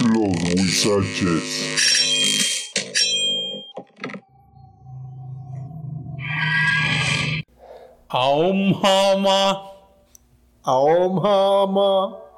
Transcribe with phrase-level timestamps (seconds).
[0.00, 1.42] Los Huizaches.
[8.08, 9.72] Aum Hama.
[10.64, 12.28] Aom Hama.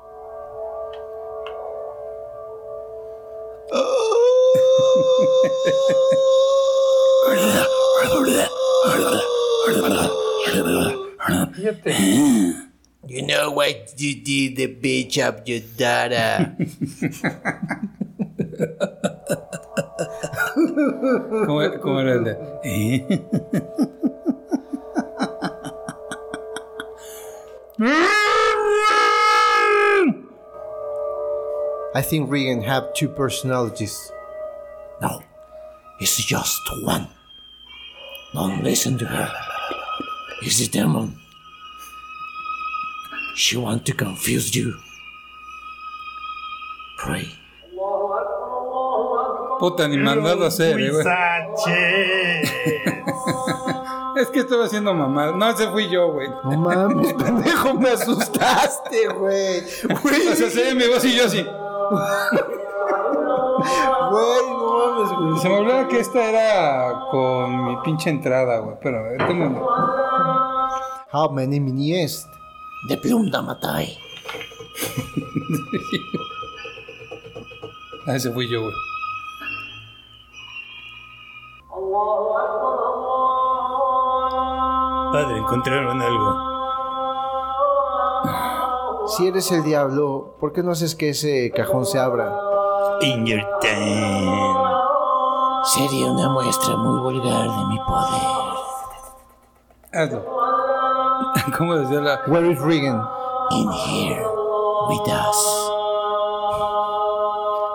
[13.07, 16.55] You know what you did, the bitch of your daughter.
[21.47, 22.37] ¿Cómo, cómo era el de?
[22.65, 23.07] ¿Eh?
[31.95, 34.13] I think Regan have two personalities.
[35.01, 35.23] No,
[36.01, 37.09] it's just one.
[38.35, 39.33] Don't listen to her.
[40.43, 41.20] It's a demon.
[43.35, 44.75] She want to confuse you.
[46.99, 47.27] Pray.
[49.59, 51.05] Puta, ni mandado a hacer, eh, güey.
[54.17, 55.31] Es que estaba haciendo mamá.
[55.33, 56.29] No, ese fui yo, güey.
[56.45, 59.63] No mames, pendejo, me asustaste, güey.
[60.03, 61.43] Güey, O sea, se mi voz y yo así.
[61.43, 61.55] güey,
[64.49, 65.39] no mames, güey.
[65.41, 68.77] Se me olvidaba que esta era con mi pinche entrada, güey.
[68.83, 69.69] Pero, eh, tengo-
[71.13, 72.27] How many mini est?
[72.89, 73.99] De plumda matai.
[78.07, 78.75] Ah, ese fui yo, güey.
[85.13, 86.51] Padre, encontraron algo.
[89.07, 92.33] Si eres el diablo, ¿por qué no haces que ese cajón se abra?
[93.01, 94.55] In your time.
[95.65, 98.23] Sería una muestra muy vulgar de mi poder.
[99.93, 100.40] Hazlo.
[101.59, 102.21] ¿Cómo decía la.?
[102.27, 103.01] Where is Regan?
[103.53, 104.23] In here,
[104.89, 105.71] with us.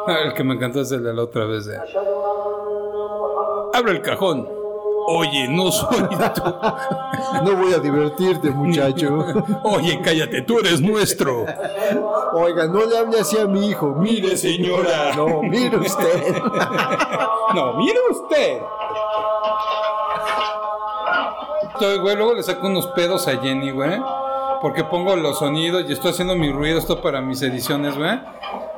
[0.07, 1.65] Ah, El que me encantó es el de la otra vez.
[1.65, 1.77] De...
[3.73, 4.47] Abre el cajón.
[5.07, 5.97] Oye, no soy
[6.35, 6.41] tú.
[7.43, 9.19] No voy a divertirte, muchacho.
[9.63, 11.45] Oye, cállate, tú eres nuestro.
[12.33, 13.87] Oiga, no le hable así a mi hijo.
[13.97, 15.13] Mire, señora.
[15.15, 16.35] No, mire usted.
[17.53, 18.61] No, mire usted.
[21.75, 23.99] Estoy, güey, luego le saco unos pedos a Jenny, güey.
[24.61, 28.17] Porque pongo los sonidos y estoy haciendo mi ruido, esto para mis ediciones, güey.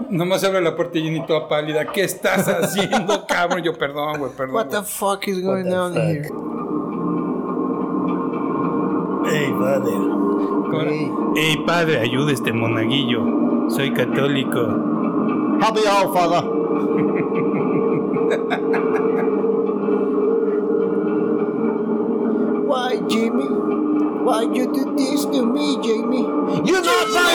[0.09, 1.85] Nomás abre la puerta y Jenny toda pálida.
[1.85, 3.61] ¿Qué estás haciendo, cabrón?
[3.61, 4.55] Yo, perdón, güey, perdón.
[4.55, 6.27] What the fuck is going on here?
[9.29, 9.91] Hey, padre.
[10.89, 11.11] Hey.
[11.35, 13.69] Hey, padre, ayuda a este monaguillo.
[13.69, 14.59] Soy católico.
[15.61, 16.43] Happy hour, father.
[24.37, 26.21] Why you do this to me, Jamie?
[26.61, 27.33] You're not my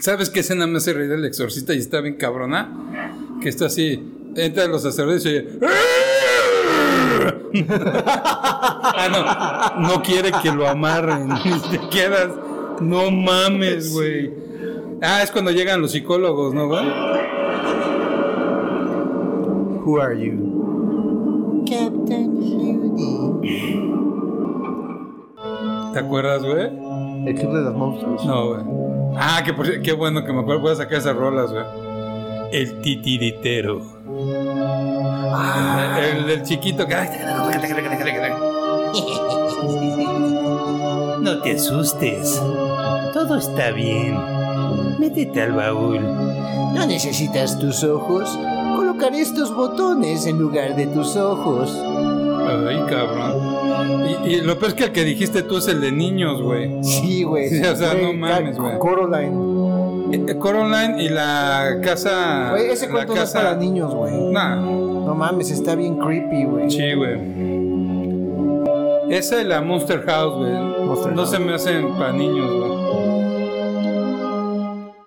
[0.00, 3.38] ¿Sabes qué escena me hace reír el exorcista y está bien cabrona?
[3.40, 4.02] Que está así,
[4.36, 5.38] entra los sacerdotes y
[8.90, 9.08] ah,
[9.80, 11.30] no, no quiere que lo amarren.
[11.70, 12.32] Te quedas,
[12.80, 14.30] no mames, güey.
[15.00, 16.84] Ah, es cuando llegan los psicólogos, ¿no, güey?
[19.86, 20.53] Who are you?
[25.94, 26.66] ¿Te acuerdas, güey?
[27.26, 28.24] ¿El club de los monstruos?
[28.26, 28.60] No, güey.
[29.16, 30.60] Ah, que por- qué bueno que me acuerdo.
[30.62, 31.64] Voy a sacar esas rolas, güey.
[32.52, 33.80] El titiritero.
[35.36, 36.94] Ah, El del chiquito que.
[41.20, 42.42] No te asustes.
[43.12, 44.18] Todo está bien.
[44.98, 46.00] Métete al baúl.
[46.02, 48.38] ¿No necesitas tus ojos?
[48.76, 51.70] Colocaré estos botones en lugar de tus ojos.
[52.46, 54.04] Ay, cabrón.
[54.24, 56.82] Y, y lo peor es que el que dijiste tú es el de niños, güey.
[56.82, 57.48] sí, güey.
[57.48, 58.78] Sí, o sea, no mames, güey.
[58.78, 59.54] Coraline.
[60.12, 62.50] Eh, Coraline y la casa.
[62.50, 64.14] Güey, ese cuento no es para niños, güey.
[64.30, 66.70] Nah, No mames, está bien creepy, güey.
[66.70, 67.18] sí, güey.
[69.10, 70.52] Esa y la Monster House, güey.
[70.52, 71.30] No House.
[71.30, 72.73] se me hacen para niños, güey.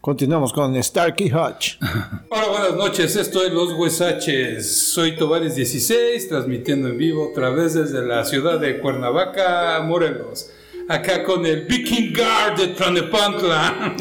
[0.08, 1.80] Continuamos con Starkey Hutch.
[2.30, 3.14] Hola, buenas noches.
[3.18, 4.94] Esto es Los Huesaches.
[4.94, 10.50] Soy Tovares 16, transmitiendo en vivo otra vez desde la ciudad de Cuernavaca, Morelos.
[10.88, 13.96] Acá con el Viking Guard de Tlanepantla.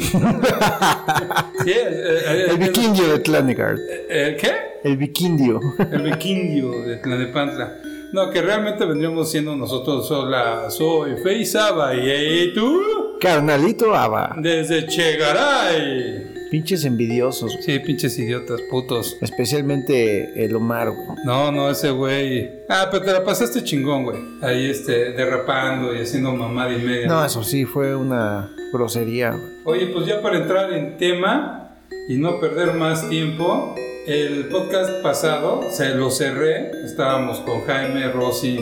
[1.65, 3.77] sí, eh, eh, El vikingo de Tlanegard.
[4.09, 4.53] ¿El qué?
[4.85, 5.59] El vikingo.
[5.77, 7.81] El vikingo de Tlanepantla.
[8.13, 10.69] No, que realmente vendríamos siendo nosotros sola.
[10.69, 14.35] Soy Feizaba y tú Carnalito Ava.
[14.37, 16.37] desde Chegaray.
[16.49, 17.57] Pinches envidiosos.
[17.59, 19.17] Sí, pinches idiotas, putos.
[19.21, 21.17] Especialmente el Omar, güey.
[21.25, 22.49] No, no, ese güey.
[22.69, 24.17] Ah, pero te la pasaste chingón, güey.
[24.41, 27.07] Ahí, este, derrapando y haciendo mamada y media.
[27.07, 29.31] No, eso sí, fue una grosería.
[29.31, 29.43] güey.
[29.65, 31.75] Oye, pues ya para entrar en tema
[32.07, 33.75] y no perder más tiempo,
[34.07, 36.71] el podcast pasado se lo cerré.
[36.85, 38.57] Estábamos con Jaime, Rosy,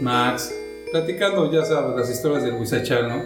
[0.00, 0.50] Max,
[0.90, 3.22] platicando, ya sabes, las historias del Huizachal, ¿no?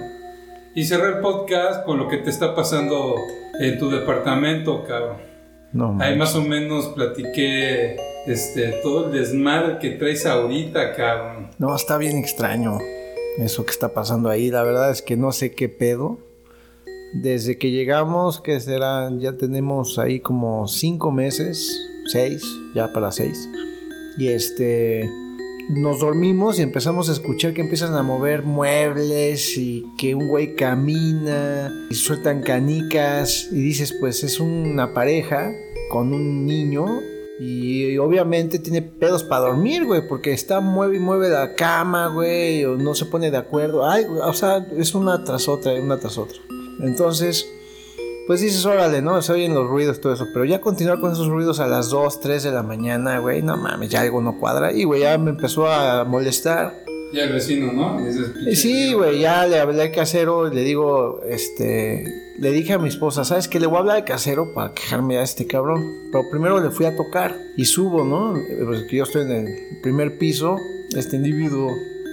[0.74, 3.14] Y cerré el podcast con lo que te está pasando
[3.60, 5.18] en tu departamento, cabrón.
[5.72, 11.50] No, Ahí más o menos platiqué este, todo el desmadre que traes ahorita, cabrón.
[11.58, 12.80] No, está bien extraño
[13.38, 14.50] eso que está pasando ahí.
[14.50, 16.18] La verdad es que no sé qué pedo.
[17.12, 22.42] Desde que llegamos, que será, ya tenemos ahí como cinco meses, seis,
[22.74, 23.48] ya para seis.
[24.16, 25.10] Y este,
[25.68, 30.54] nos dormimos y empezamos a escuchar que empiezan a mover muebles y que un güey
[30.54, 35.52] camina y sueltan canicas y dices, pues es una pareja
[35.90, 36.86] con un niño
[37.38, 42.64] y obviamente tiene pedos para dormir, güey, porque está mueve y mueve la cama, güey,
[42.64, 43.88] o no se pone de acuerdo.
[43.88, 46.38] Ay, o sea, es una tras otra, una tras otra.
[46.82, 47.46] Entonces,
[48.26, 49.20] pues dices, órale, ¿no?
[49.22, 50.26] Se oyen los ruidos, todo eso.
[50.32, 53.56] Pero ya continuar con esos ruidos a las 2, 3 de la mañana, güey, no
[53.56, 54.72] mames, ya algo no cuadra.
[54.72, 56.82] Y, güey, ya me empezó a molestar.
[57.12, 58.00] Ya el vecino, ¿no?
[58.00, 58.98] Y Y "Pinche sí, vecino".
[58.98, 62.06] güey, ya le hablé al casero y le digo, este,
[62.38, 63.60] le dije a mi esposa, ¿sabes qué?
[63.60, 66.08] Le voy a hablar al casero para quejarme a este cabrón.
[66.10, 68.34] Pero primero le fui a tocar y subo, ¿no?
[68.66, 70.56] Pues que yo estoy en el primer piso,
[70.96, 71.70] este individuo,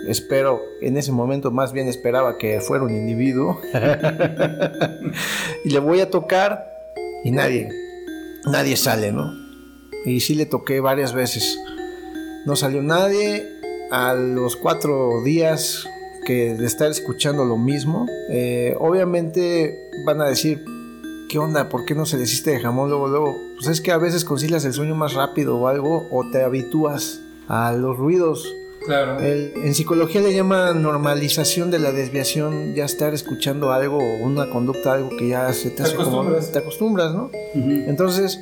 [0.07, 3.59] espero, en ese momento más bien esperaba que fuera un individuo.
[5.65, 6.65] y le voy a tocar
[7.23, 7.69] y nadie,
[8.45, 9.33] nadie sale, ¿no?
[10.05, 11.59] Y sí le toqué varias veces.
[12.45, 13.57] No salió nadie.
[13.91, 15.87] A los cuatro días
[16.23, 20.63] que de estar escuchando lo mismo, eh, obviamente van a decir,
[21.27, 21.69] ¿qué onda?
[21.69, 23.35] ¿Por qué no se desiste de jamón luego, luego?
[23.55, 27.21] Pues es que a veces concilias el sueño más rápido o algo, o te habitúas
[27.47, 28.47] a los ruidos.
[28.89, 29.19] Claro.
[29.19, 34.49] El- en psicología le llaman normalización de la desviación, ya estar escuchando algo o una
[34.49, 36.51] conducta, algo que ya se te Te como- acostumbras.
[36.51, 37.29] te acostumbras, ¿no?
[37.53, 38.39] Entonces,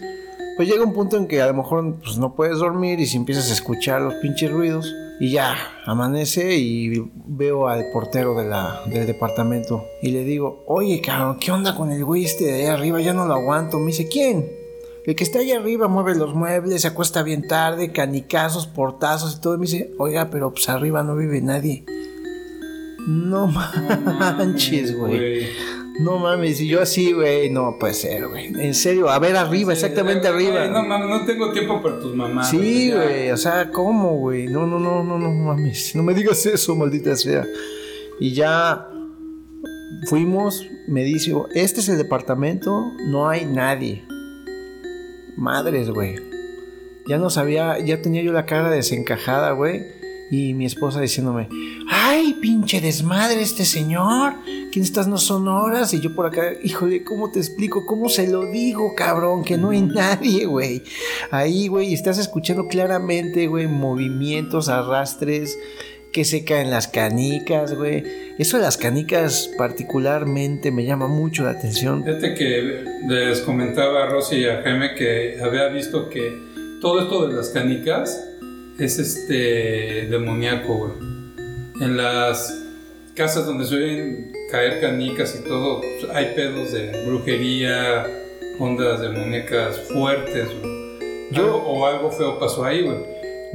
[0.55, 3.17] pues llega un punto en que a lo mejor pues, no puedes dormir y si
[3.17, 5.55] empiezas a escuchar los pinches ruidos y ya
[5.85, 11.51] amanece y veo al portero de la, del departamento y le digo, oye cabrón, ¿qué
[11.51, 13.01] onda con el güey este de ahí arriba?
[13.01, 13.79] Ya no lo aguanto.
[13.79, 14.49] Me dice, ¿quién?
[15.07, 19.41] El que está ahí arriba mueve los muebles, se acuesta bien tarde, canicazos, portazos y
[19.41, 19.57] todo.
[19.57, 21.85] Me dice, oiga, pero pues arriba no vive nadie.
[23.07, 25.47] No manches, güey.
[26.01, 28.47] No mames, y yo así, güey, no puede ser, güey.
[28.47, 30.67] En serio, a ver arriba, exactamente Güey, arriba.
[30.67, 32.49] No mames, no tengo tiempo para tus mamás.
[32.49, 34.47] sí, güey, o sea, ¿cómo, güey?
[34.47, 35.95] No, no, no, no, no mames.
[35.95, 37.45] No me digas eso, maldita sea.
[38.19, 38.89] Y ya
[40.09, 44.03] fuimos, me dice, este es el departamento, no hay nadie.
[45.37, 46.15] Madres, güey.
[47.07, 49.85] Ya no sabía, ya tenía yo la cara desencajada, güey.
[50.29, 51.47] Y mi esposa diciéndome,
[51.89, 54.33] ay, pinche desmadre este señor,
[54.73, 55.93] que estas no son horas.
[55.93, 57.85] Y yo por acá, híjole, ¿cómo te explico?
[57.85, 59.45] ¿Cómo se lo digo, cabrón?
[59.45, 60.83] Que no hay nadie, güey.
[61.31, 65.57] Ahí, güey, estás escuchando claramente, güey, movimientos, arrastres,
[66.11, 68.03] que se caen las canicas, güey.
[68.39, 72.03] Eso de las canicas particularmente me llama mucho la atención.
[72.03, 76.31] Fíjate que les comentaba a Rosy y a Jaime que había visto que
[76.81, 78.23] todo esto de las canicas
[78.79, 80.91] es este demoníaco, güey.
[81.81, 82.63] En las
[83.15, 85.81] casas donde suelen caer canicas y todo,
[86.13, 88.05] hay pedos de brujería,
[88.59, 90.77] ondas demoníacas fuertes, güey.
[91.31, 92.97] Yo- o algo feo pasó ahí, güey.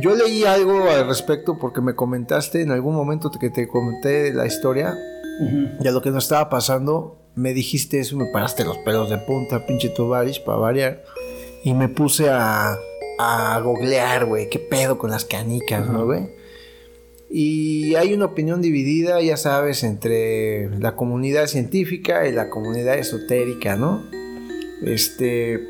[0.00, 4.46] Yo leí algo al respecto porque me comentaste en algún momento que te comenté la
[4.46, 4.96] historia
[5.80, 7.18] de lo que nos estaba pasando.
[7.34, 11.04] Me dijiste eso me paraste los pelos de punta, pinche Tubarish, para variar.
[11.64, 12.76] Y me puse a,
[13.18, 16.28] a googlear, güey, qué pedo con las canicas, ¿no, güey?
[17.30, 23.76] Y hay una opinión dividida, ya sabes, entre la comunidad científica y la comunidad esotérica,
[23.76, 24.04] ¿no?
[24.84, 25.66] Este,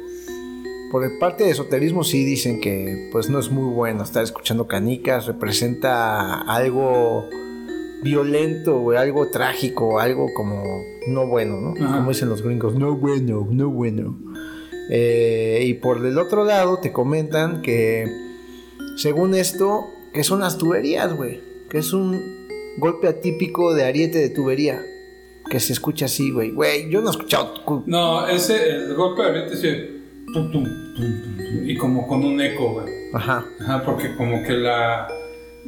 [0.93, 4.69] por el parte de esoterismo sí dicen que pues no es muy bueno estar escuchando
[4.69, 7.29] canicas, representa algo
[8.03, 10.63] violento, güey, algo trágico, algo como
[11.09, 11.75] no bueno, ¿no?
[11.85, 11.97] Ajá.
[11.97, 14.19] Como dicen los gringos, no bueno, no bueno.
[14.91, 18.07] Eh, y por el otro lado te comentan que
[18.97, 22.21] según esto, que son las tuberías, güey, que es un
[22.79, 24.81] golpe atípico de ariete de tubería.
[25.51, 26.51] Que se escucha así, güey.
[26.53, 27.53] Güey, yo no he escuchado.
[27.65, 30.51] cu- No, ese, el golpe de ariete sí, tum,
[31.65, 32.87] y como con un eco, güey.
[33.15, 33.45] Ajá.
[33.61, 35.09] Ajá, porque como que la,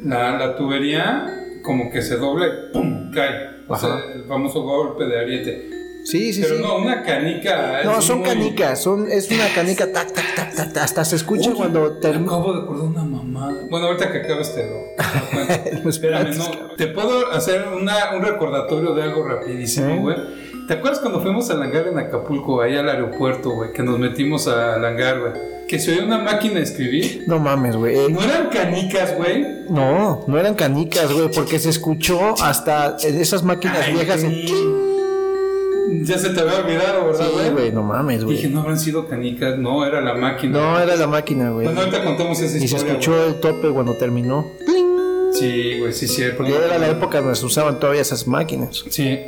[0.03, 1.25] la, la tubería
[1.63, 3.11] como que se dobla y ¡pum!
[3.11, 3.55] cae.
[3.67, 3.87] O Ajá.
[3.87, 5.69] sea, el famoso golpe de ariete.
[6.05, 6.61] Sí, sí, Pero sí.
[6.61, 7.81] no, una canica.
[7.83, 11.49] No, son muy- canicas, son, es una canica, tac, tac, tac, tac, hasta se escucha
[11.49, 12.27] Oye, cuando termina.
[12.31, 13.63] Acabo de acordar una mamada.
[13.71, 15.89] Bueno, ahorita que acabes te lo.
[15.89, 16.75] Espérame, no.
[16.77, 20.15] Te puedo hacer una, un recordatorio de algo rapidísimo, ¿Eh?
[20.65, 20.67] Güey.
[20.67, 23.71] ¿Te acuerdas cuando fuimos al hangar en Acapulco, ahí al aeropuerto, güey?
[23.73, 25.31] Que nos metimos al hangar, güey.
[25.67, 27.23] Que se oía una máquina de escribir.
[27.27, 28.11] No mames, güey.
[28.11, 29.45] No eran canicas, güey.
[29.69, 34.21] No, no eran canicas, güey, porque se escuchó hasta esas máquinas Ay, viejas.
[34.21, 34.45] sí.
[36.03, 37.49] Ya se te había olvidado, ¿verdad, Sí, güey?
[37.51, 38.53] güey, no mames, Dije, güey.
[38.53, 39.57] no habrán sido canicas.
[39.57, 40.59] No, era la máquina.
[40.59, 41.65] No, era la máquina, güey.
[41.65, 42.91] Bueno, ahorita contamos esa Y se historia.
[42.93, 44.51] escuchó el tope cuando terminó.
[44.67, 44.85] güey.
[45.33, 46.23] Sí, güey, sí, sí.
[46.37, 48.83] Porque era la época donde se usaban todavía esas máquinas.
[48.89, 49.19] Sí.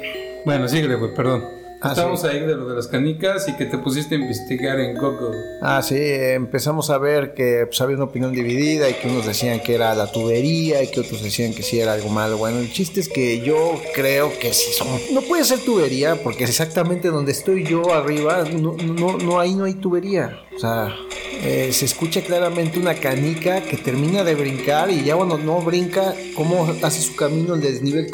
[0.47, 1.43] Bueno, síguele, güey, perdón.
[1.81, 2.27] Ah, Estamos sí.
[2.27, 5.37] ahí de lo de las canicas y que te pusiste a investigar en Google.
[5.61, 9.59] Ah, sí, empezamos a ver que pues, había una opinión dividida y que unos decían
[9.59, 12.37] que era la tubería y que otros decían que sí era algo malo.
[12.37, 14.87] Bueno, el chiste es que yo creo que sí son...
[15.11, 19.53] No puede ser tubería porque es exactamente donde estoy yo arriba, no, no, no ahí
[19.53, 20.39] no hay tubería.
[20.55, 20.95] O sea,
[21.43, 26.15] eh, se escucha claramente una canica que termina de brincar y ya cuando no brinca,
[26.37, 28.09] cómo hace su camino el desnivel.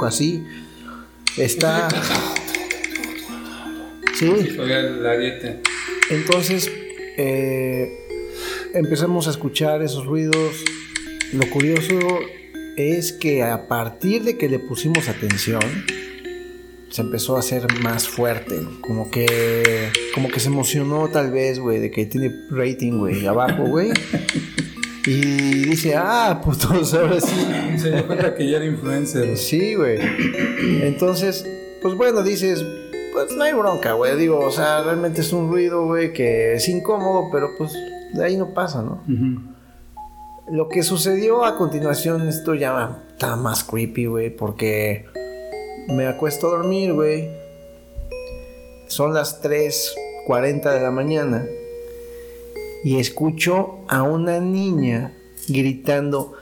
[0.00, 0.44] Así.
[1.36, 1.88] Está...
[4.14, 4.26] Sí.
[4.58, 5.60] El ariete.
[6.10, 6.70] Entonces
[7.16, 7.90] eh,
[8.74, 10.62] empezamos a escuchar esos ruidos.
[11.32, 11.98] Lo curioso
[12.76, 15.62] es que a partir de que le pusimos atención,
[16.90, 18.60] se empezó a hacer más fuerte.
[18.82, 23.64] Como que, como que se emocionó tal vez, güey, de que tiene rating, güey, abajo,
[23.64, 23.90] güey.
[25.04, 27.78] Y dice, ah, pues ahora sí.
[27.78, 29.36] Se dio cuenta que ya era influencer.
[29.36, 29.98] Sí, güey.
[30.82, 31.44] Entonces,
[31.80, 32.64] pues bueno, dices,
[33.12, 34.16] pues no hay bronca, güey.
[34.16, 37.72] Digo, o sea, realmente es un ruido, güey, que es incómodo, pero pues
[38.12, 39.02] de ahí no pasa, ¿no?
[40.50, 45.06] Lo que sucedió a continuación, esto ya está más creepy, güey, porque
[45.88, 47.28] me acuesto a dormir, güey.
[48.86, 51.46] Son las 3.40 de la mañana
[52.84, 55.12] y escucho a una niña
[55.48, 56.34] gritando,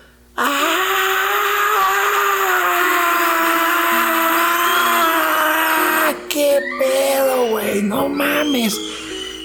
[4.80, 6.14] ¡Ah!
[6.28, 7.82] ¡Qué pedo, güey!
[7.82, 8.78] ¡No mames!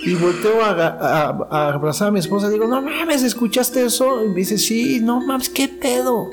[0.05, 2.49] Y volteo a, a- a abrazar a mi esposa.
[2.49, 4.23] Digo, no mames, ¿escuchaste eso?
[4.23, 6.29] Y me dice, sí, no mames, ¿qué pedo?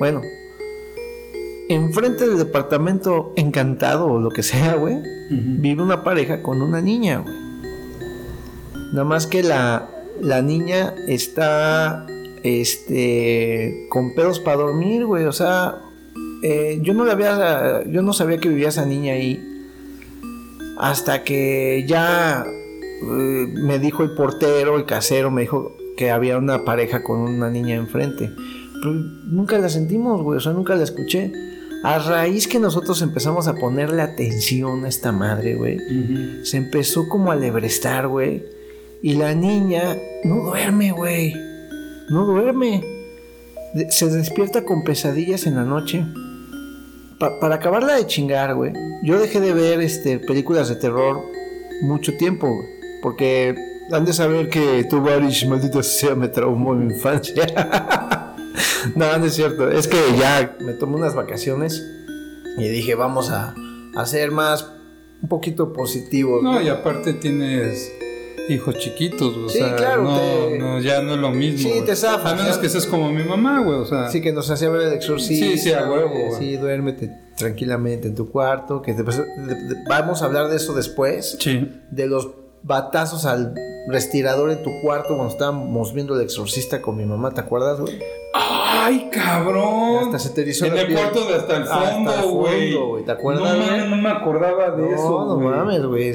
[0.00, 0.20] Bueno,
[1.68, 4.96] enfrente del departamento encantado o lo que sea, güey,
[5.30, 7.34] vive una pareja con una niña, güey.
[8.92, 9.88] Nada más que la,
[10.22, 12.06] la niña está
[12.42, 15.24] este con pedos para dormir, güey.
[15.24, 15.74] O sea,
[16.42, 19.38] eh, yo no la había, yo no sabía que vivía esa niña ahí.
[20.78, 26.64] Hasta que ya eh, me dijo el portero, el casero, me dijo que había una
[26.64, 28.30] pareja con una niña enfrente.
[28.80, 30.38] Pero nunca la sentimos, güey.
[30.38, 31.32] O sea, nunca la escuché.
[31.84, 35.78] A raíz que nosotros empezamos a ponerle atención a esta madre, güey
[36.44, 38.44] se empezó como a lebrestar, güey.
[39.02, 41.34] Y la niña no duerme, güey.
[42.08, 42.82] No duerme.
[43.90, 46.04] Se despierta con pesadillas en la noche.
[47.18, 48.72] Pa- para acabarla de chingar, güey.
[49.02, 51.20] Yo dejé de ver este, películas de terror
[51.82, 52.48] mucho tiempo,
[53.02, 53.54] Porque
[53.90, 57.44] han de saber que tu Barish, maldito sea, me traumó en mi infancia.
[58.94, 59.68] no, no es cierto.
[59.70, 61.84] Es que ya me tomé unas vacaciones
[62.58, 63.54] y dije, vamos a,
[63.96, 64.70] a ser más,
[65.22, 66.42] un poquito positivos.
[66.42, 66.60] ¿no?
[66.60, 67.90] y aparte tienes
[68.48, 71.70] hijos chiquitos, o Sí, sea, claro, no, te- no, ya no es lo mismo.
[71.70, 74.08] Sí, te zafas, A menos que seas como mi mamá, güey, o sea.
[74.10, 75.50] Sí, que nos hacía ver el exorcismo.
[75.52, 76.12] Sí, sí, a huevo.
[76.38, 78.82] Sí, duérmete tranquilamente en tu cuarto.
[78.82, 79.04] Que de-
[79.88, 81.36] vamos a hablar de eso después.
[81.40, 81.70] Sí.
[81.90, 82.30] De los
[82.62, 83.54] batazos al
[83.88, 87.98] respirador en tu cuarto cuando estábamos viendo el exorcista con mi mamá, ¿te acuerdas, güey?
[88.84, 90.04] ¡Ay, cabrón!
[90.04, 90.98] Hasta se te erizó En la el piel.
[90.98, 93.04] cuarto de hasta el Hasta el fondo, güey.
[93.04, 95.46] ¿te acuerdas, No mames, no me acordaba de no, eso, no güey.
[95.48, 96.14] mames, güey.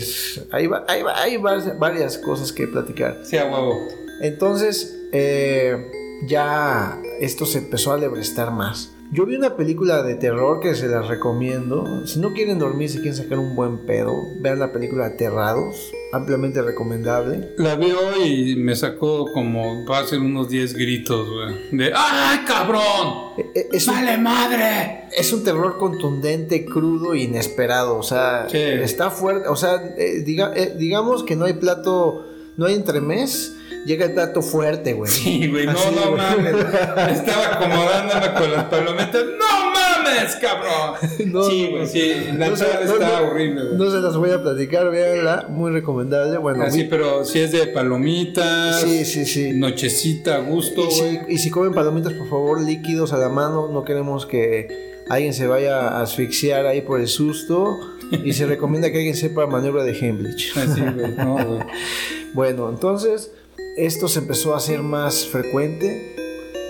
[0.52, 3.20] Hay, va- hay, va- hay varias, varias cosas que platicar.
[3.24, 3.74] Sí, a huevo.
[4.22, 5.92] Entonces, eh,
[6.28, 8.92] ya esto se empezó a lebrestar más.
[9.10, 12.06] Yo vi una película de terror que se las recomiendo.
[12.06, 15.92] Si no quieren dormir, si quieren sacar un buen pedo, vean la película Aterrados.
[16.12, 17.54] Ampliamente recomendable.
[17.58, 21.56] La vi hoy y me sacó como fácil unos 10 gritos, güey.
[21.78, 23.32] De ¡Ay, cabrón!
[23.38, 25.06] Eh, eh, Es un, ¡Vale madre!
[25.18, 27.98] es un terror contundente, crudo e inesperado.
[27.98, 28.58] O sea, Sí.
[28.58, 29.48] está fuerte.
[29.48, 32.26] O sea, eh, diga- eh, digamos que no hay plato,
[32.58, 33.54] no hay entremés.
[33.86, 35.10] Llega el plato fuerte, güey.
[35.12, 36.22] Sí, güey, no, Así, no güey.
[36.22, 36.56] mames.
[37.18, 39.24] Estaba acomodándome con las palomitas.
[39.24, 40.96] ¡No mames, cabrón!
[41.32, 42.14] No, sí, güey, sí.
[42.38, 43.78] La no se- entrada está no, horrible, güey.
[43.78, 46.38] No se las voy a platicar, véanla, muy recomendable.
[46.38, 48.82] Bueno, Así, vi- pero si es de palomitas.
[48.82, 49.54] sí, sí, sí.
[49.54, 53.70] Nochecita, a gusto, Y si, y si comen palomitas, por favor, líquidos a la mano.
[53.72, 57.78] No queremos que alguien se vaya a asfixiar ahí por el susto
[58.24, 60.58] y se recomienda que alguien sepa maniobra de Heimlich.
[60.58, 61.12] Así, güey.
[61.16, 61.60] No, güey.
[62.34, 63.32] Bueno, entonces
[63.78, 66.16] esto se empezó a hacer más frecuente,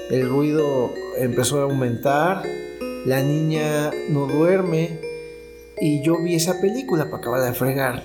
[0.09, 2.43] el ruido empezó a aumentar,
[3.05, 4.99] la niña no duerme
[5.79, 8.03] y yo vi esa película para acabar de fregar.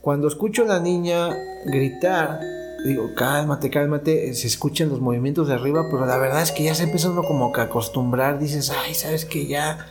[0.00, 1.36] Cuando escucho a la niña
[1.66, 2.40] gritar,
[2.86, 6.74] digo, cálmate, cálmate, se escuchan los movimientos de arriba, pero la verdad es que ya
[6.74, 9.86] se empieza uno como que a acostumbrar, dices, ay, sabes que ya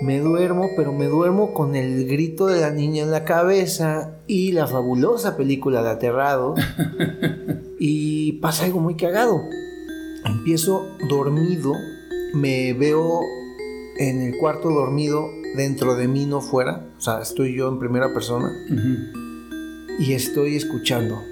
[0.00, 4.52] me duermo, pero me duermo con el grito de la niña en la cabeza y
[4.52, 6.54] la fabulosa película de Aterrado.
[7.78, 9.42] y pasa algo muy cagado.
[10.24, 11.72] Empiezo dormido,
[12.34, 13.20] me veo
[13.98, 16.86] en el cuarto dormido, dentro de mí, no fuera.
[16.96, 18.52] O sea, estoy yo en primera persona
[19.98, 21.22] y estoy escuchando.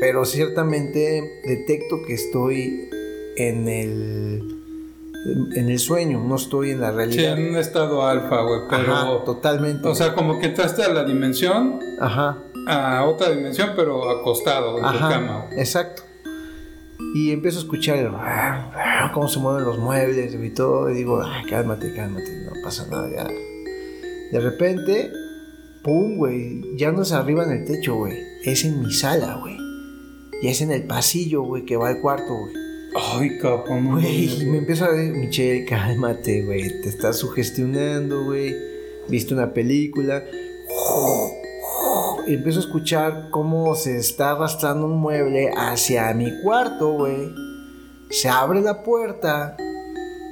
[0.00, 2.88] Pero ciertamente detecto que estoy
[3.36, 4.59] en el
[5.26, 7.38] en el sueño, no estoy en la Sí, realidad.
[7.38, 8.92] en un estado alfa, güey, pero...
[8.94, 9.86] Ajá, totalmente.
[9.88, 14.82] O sea, como que entraste a la dimensión, Ajá, a otra dimensión, pero acostado en
[14.82, 15.44] tu ajá, cama.
[15.48, 15.60] güey.
[15.60, 16.02] exacto.
[17.14, 18.10] Y empiezo a escuchar el
[19.12, 20.88] cómo se mueven los muebles y todo.
[20.90, 23.24] Y digo, Ay, cálmate, cálmate, no pasa nada ya.
[24.32, 25.10] De repente,
[25.82, 28.16] pum, güey, ya no es arriba en el techo, güey.
[28.44, 29.56] Es en mi sala, güey.
[30.42, 32.54] Y es en el pasillo, güey, que va al cuarto, güey.
[32.94, 33.92] Ay, cabrón.
[33.92, 36.82] Güey, me empiezo a ver, Michelle, cálmate, güey.
[36.82, 38.54] Te estás sugestionando, güey.
[39.08, 40.24] Viste una película.
[42.26, 47.32] Y empiezo a escuchar cómo se está arrastrando un mueble hacia mi cuarto, güey.
[48.10, 49.56] Se abre la puerta.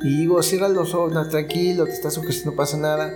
[0.02, 3.12] Y digo, cierra los ojos, tranquilo, te estás sugestionando, no pasa nada.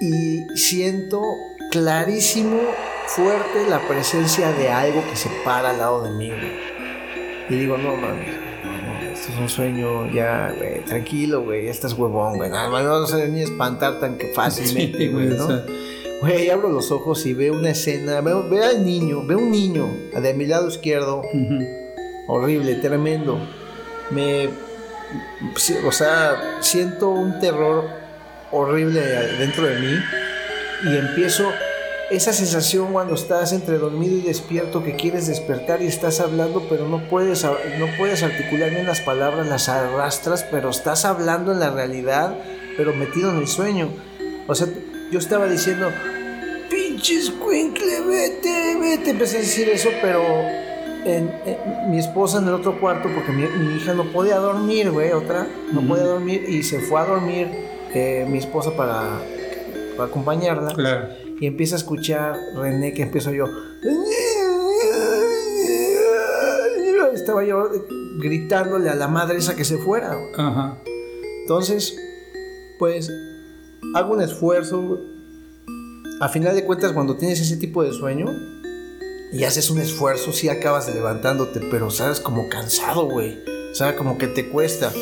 [0.00, 1.22] Y siento
[1.70, 2.58] clarísimo,
[3.06, 6.72] fuerte la presencia de algo que se para al lado de mí, güey.
[7.50, 8.51] Y digo, no mames,
[9.22, 12.50] esto es un sueño, ya, güey, tranquilo, güey, ya estás huevón, güey.
[12.50, 15.62] Nada más no se ni espantar tan que fácilmente, Sí, güey, güey, ¿no?
[16.22, 19.86] Güey, abro los ojos y veo una escena, veo, veo al niño, veo un niño
[20.20, 21.22] de mi lado izquierdo,
[22.26, 23.38] horrible, tremendo.
[24.10, 24.48] Me,
[25.54, 27.84] sí, o sea, siento un terror
[28.50, 29.02] horrible
[29.38, 29.98] dentro de mí
[30.84, 31.48] y empiezo
[32.12, 36.88] esa sensación cuando estás entre dormido y despierto que quieres despertar y estás hablando pero
[36.88, 41.70] no puedes no puedes articular bien las palabras, las arrastras, pero estás hablando en la
[41.70, 42.36] realidad,
[42.76, 43.88] pero metido en el sueño.
[44.46, 44.66] O sea,
[45.10, 45.88] yo estaba diciendo,
[46.70, 49.10] pinches cuincle, vete, vete.
[49.10, 50.22] Empecé a decir eso, pero
[51.04, 54.90] en, en- mi esposa en el otro cuarto, porque mi, mi hija no podía dormir,
[54.90, 57.48] güey, otra, no podía dormir y se fue a dormir
[57.94, 59.18] eh, mi esposa para,
[59.96, 60.74] para acompañarla.
[60.74, 61.08] Claro.
[61.42, 63.46] Y empieza a escuchar René, que empiezo yo.
[67.12, 67.68] Estaba yo
[68.20, 70.16] gritándole a la madre esa que se fuera.
[70.36, 70.78] Ajá.
[71.40, 71.96] Entonces,
[72.78, 73.10] pues,
[73.96, 75.00] hago un esfuerzo.
[76.20, 78.26] A final de cuentas, cuando tienes ese tipo de sueño
[79.32, 83.36] y haces un esfuerzo, sí acabas levantándote, pero sabes como cansado, güey.
[83.72, 84.92] O sea, como que te cuesta.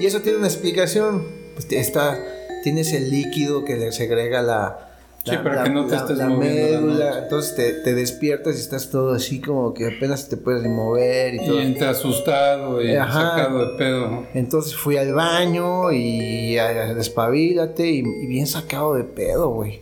[0.00, 1.26] Y eso tiene una explicación.
[1.52, 2.18] Pues está,
[2.62, 4.86] tienes el líquido que le segrega la.
[5.30, 7.06] Sí, para que no te estés moviendo la médula.
[7.10, 7.18] noche.
[7.22, 11.42] Entonces te, te despiertas y estás todo así como que apenas te puedes mover y
[11.42, 11.60] Y todo.
[11.60, 13.36] entra asustado y Ajá.
[13.36, 14.26] sacado de pedo.
[14.34, 19.80] Entonces fui al baño y a- despabilate y, y bien sacado de pedo, güey.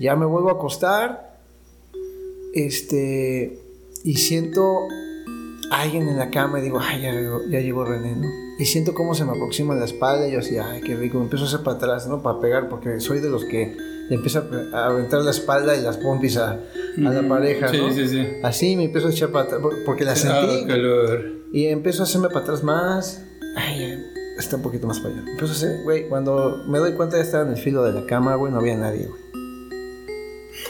[0.00, 1.38] Ya me vuelvo a acostar.
[2.52, 3.58] Este.
[4.04, 4.80] Y siento
[5.70, 7.12] alguien en la cama y digo, ay, ya
[7.50, 8.28] ya llegó René, ¿no?
[8.58, 11.18] Y siento cómo se me aproxima la espalda y yo así, ay, qué rico.
[11.18, 12.22] Me empiezo a hacer para atrás, ¿no?
[12.22, 13.74] Para pegar, porque soy de los que
[14.08, 16.60] le empieza a aventar la espalda y las pompis a, a
[16.98, 17.92] la pareja, Sí, ¿no?
[17.92, 18.26] sí, sí.
[18.42, 20.66] Así me empiezo a echar para atrás, por- porque la Ah, sentí.
[20.66, 21.24] calor.
[21.52, 23.22] Y empiezo a hacerme para atrás más.
[23.56, 24.02] Ay,
[24.38, 25.24] está un poquito más para allá.
[25.30, 28.04] Empiezo a hacer, güey, cuando me doy cuenta ya estaba en el filo de la
[28.06, 29.20] cama, güey, no había nadie, güey.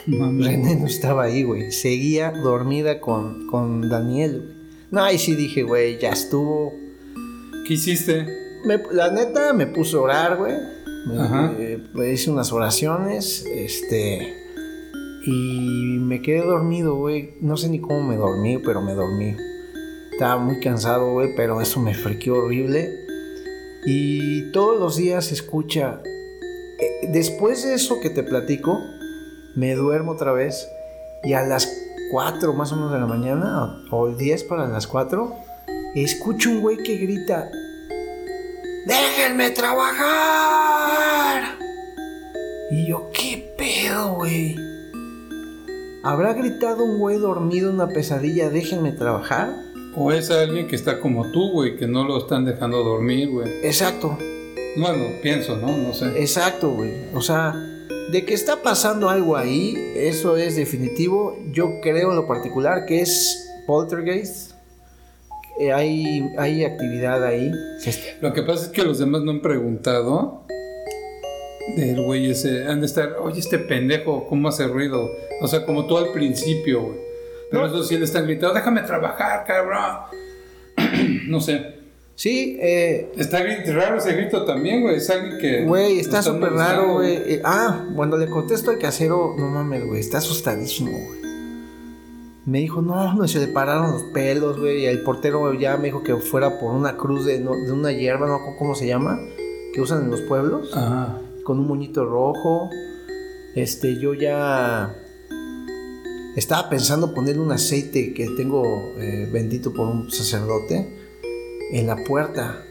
[0.07, 0.45] Mami.
[0.45, 1.71] René no estaba ahí, güey.
[1.73, 4.55] Seguía dormida con, con Daniel, güey.
[4.91, 6.73] No, ahí sí dije, güey, ya estuvo.
[7.67, 8.27] ¿Qué hiciste?
[8.65, 10.55] Me- la neta me puse a orar, güey.
[11.59, 14.35] Eh, hice unas oraciones, este.
[15.27, 17.35] Y me quedé dormido, güey.
[17.41, 19.37] No sé ni cómo me dormí, pero me dormí.
[20.13, 22.91] Estaba muy cansado, güey, pero eso me friqueó horrible.
[23.87, 26.01] Y todos los días escucha.
[26.05, 28.79] eh, después de eso que te platico,
[29.57, 30.69] me duermo otra vez.
[31.23, 31.71] Y a las
[32.13, 35.35] 4 más o menos de la mañana, o 10 para las 4,
[35.95, 37.51] escucho un güey que grita:
[38.87, 40.05] ¡Déjenme trabajar!
[42.71, 44.57] Y yo, ¿qué pedo, güey?
[46.03, 49.55] ¿Habrá gritado un güey dormido en una pesadilla, déjenme trabajar?
[49.97, 53.49] O es alguien que está como tú, güey, que no lo están dejando dormir, güey.
[53.63, 54.19] Exacto.
[54.77, 55.75] Bueno, pienso, ¿no?
[55.75, 56.21] No sé.
[56.21, 56.93] Exacto, güey.
[57.15, 57.55] O sea,
[58.13, 61.39] de que está pasando algo ahí, eso es definitivo.
[61.53, 64.54] Yo creo en lo particular que es poltergeist.
[65.61, 67.53] Eh, hay, hay actividad ahí.
[68.21, 70.45] Lo que pasa es que los demás no han preguntado
[71.77, 72.67] del güey ese.
[72.67, 75.09] Han de estar, oye, este pendejo, ¿cómo hace ruido?
[75.41, 76.99] O sea, como tú al principio, güey.
[77.51, 79.97] Pero eso sí le están gritando, déjame trabajar, cabrón.
[81.29, 81.75] no sé.
[82.17, 84.97] Sí, eh, Está raro ese grito también, güey.
[84.97, 85.65] Es alguien que.
[85.65, 87.17] güey, está súper raro, güey.
[87.17, 91.24] Eh, ah, cuando le contesto al casero, no mames, güey, está asustadísimo, güey.
[92.47, 94.83] Me dijo, no, no, se le pararon los pelos, güey.
[94.83, 97.93] Y el portero ya me dijo que fuera por una cruz de, no- de una
[97.93, 99.19] hierba, no me cómo se llama,
[99.73, 100.71] que usan en los pueblos.
[100.75, 101.21] Ajá.
[101.45, 102.69] con un moñito rojo.
[103.55, 104.95] Este, yo ya
[106.37, 108.65] estaba pensando ponerle un aceite que tengo
[108.99, 110.99] eh, bendito por un sacerdote
[111.73, 112.65] en la puerta.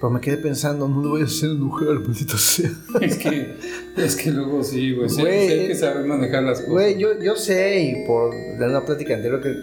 [0.00, 2.70] Pero me quedé pensando, no lo voy a hacer enojar, maldito sea.
[3.00, 3.54] Es que,
[3.96, 5.08] es que luego sí, güey.
[5.08, 6.72] Sí, Güey, hay que saber manejar las cosas.
[6.72, 9.54] Güey, yo, yo sé, y por la plática anterior que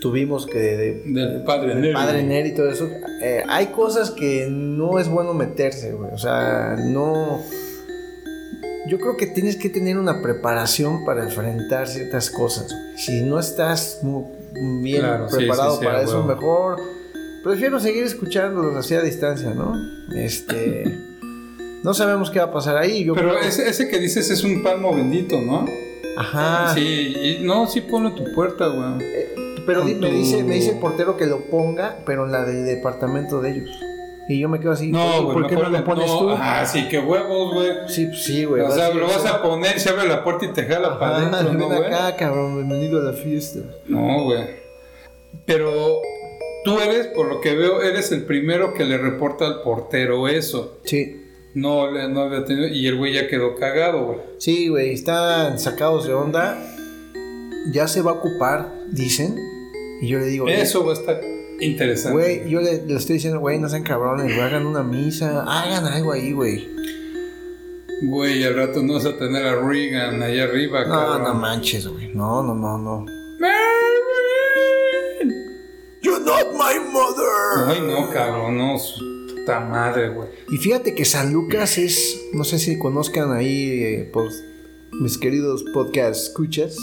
[0.00, 1.94] tuvimos que de, Del padre del Neri.
[1.94, 2.88] padre Neri y todo eso,
[3.22, 6.10] eh, hay cosas que no es bueno meterse, güey.
[6.12, 7.40] O sea, no.
[8.88, 12.74] Yo creo que tienes que tener una preparación para enfrentar ciertas cosas.
[12.96, 14.24] Si no estás muy
[14.82, 16.80] bien Claro, preparado sí, sí, para eso, mejor
[17.42, 19.74] prefiero seguir escuchándolos así a distancia, ¿no?
[20.14, 20.84] Este.
[21.82, 23.04] no sabemos qué va a pasar ahí.
[23.04, 25.66] Yo Pero creo- ese, ese que dices es un palmo bendito, ¿no?
[26.16, 26.72] Ajá.
[26.74, 29.06] Sí, y no, sí ponlo en tu puerta, güey.
[29.66, 32.44] Pero Con di- me, dice, me dice el portero que lo ponga, pero en la
[32.44, 33.70] del departamento de ellos.
[34.28, 36.30] Y yo me quedo así, No, ¿por- güey, ¿por qué no lo pones no, tú?
[36.30, 37.70] Ah, sí, qué huevos, güey.
[37.88, 38.62] Sí, pues sí, güey.
[38.62, 41.26] O sea, lo vas a poner, se abre la puerta y te jala para ajá,
[41.38, 41.92] adentro, ¿no, ven güey?
[41.92, 43.60] acá, cabrón, bienvenido a la fiesta.
[43.88, 44.44] No, güey.
[45.46, 46.00] Pero
[46.64, 50.78] tú eres, por lo que veo, eres el primero que le reporta al portero eso.
[50.84, 51.18] Sí,
[51.54, 52.66] No, le- no había tenido.
[52.68, 54.18] Y el güey ya quedó cagado, güey.
[54.38, 56.58] sí, güey, están sacados de onda.
[57.72, 59.36] Ya se va a ocupar, dicen.
[60.00, 61.20] Y yo le digo, Eso va a estar
[61.60, 62.12] interesante.
[62.18, 65.84] güey, yo le, le estoy diciendo, güey, no sean cabrones, güey, hagan una misa, hagan
[65.84, 66.66] algo ahí, güey.
[68.04, 71.22] Güey, al rato no vas a tener a Reagan allá arriba, No, cabrón.
[71.22, 72.08] no manches, güey.
[72.14, 73.06] No, no, no, no.
[76.02, 77.68] You're not my mother.
[77.68, 80.28] Ay, no, cabrón, no, su puta madre, güey.
[80.50, 84.44] Y fíjate que San Lucas es, no sé si conozcan ahí, eh, pues,
[85.00, 86.76] mis queridos podcast escuchas,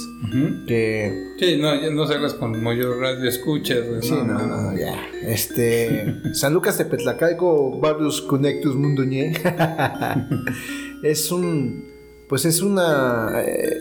[0.67, 1.33] que...
[1.37, 4.01] Sí, no, ya no salgas con Moyo Radio Escuchas, güey.
[4.01, 5.05] Sí, no, no, no, ya.
[5.21, 9.33] Este, San Lucas de Petlacalco, Barrios Conectus Mundoñé.
[11.03, 11.89] es un,
[12.29, 13.77] pues es una, eh,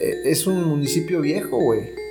[0.00, 2.01] eh, es un municipio viejo, güey.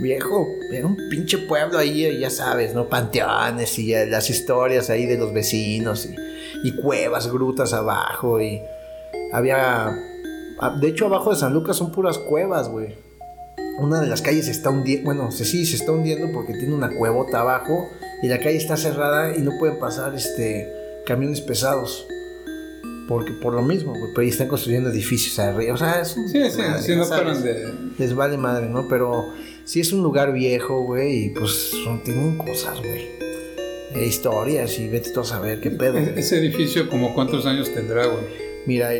[0.00, 2.88] Viejo, era un pinche pueblo ahí, ya sabes, ¿no?
[2.88, 8.60] Panteones y eh, las historias ahí de los vecinos y, y cuevas, grutas abajo y
[9.32, 9.96] había...
[10.80, 12.96] De hecho, abajo de San Lucas son puras cuevas, güey.
[13.78, 16.90] Una de las calles se está hundiendo, bueno, sí, se está hundiendo porque tiene una
[16.96, 17.88] cuevota abajo
[18.22, 20.68] y la calle está cerrada y no pueden pasar este
[21.06, 22.06] camiones pesados.
[23.08, 25.74] Porque por lo mismo, güey, pero ahí están construyendo edificios arriba.
[25.74, 27.72] O sea, es un Sí, sí, madre, sí, no paran de.
[27.98, 28.86] Les vale madre, ¿no?
[28.88, 29.32] Pero
[29.68, 33.06] sí es un lugar viejo, güey, y pues son, tienen cosas, güey.
[33.94, 35.98] Eh, historias y vete tú a saber qué pedo.
[35.98, 38.24] E- Ese edificio, como cuántos años tendrá, güey?
[38.66, 38.90] Mira,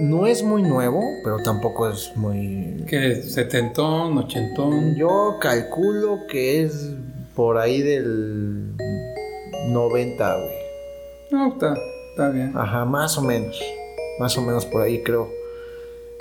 [0.00, 2.84] no es muy nuevo, pero tampoco es muy...
[2.86, 3.22] ¿Qué?
[3.22, 4.94] ¿Setentón, ochentón?
[4.96, 6.90] Yo calculo que es
[7.34, 8.74] por ahí del
[9.70, 10.50] 90, güey.
[11.30, 11.74] No, está,
[12.10, 12.52] está bien.
[12.54, 13.58] Ajá, más o menos.
[14.20, 15.30] Más o menos por ahí creo.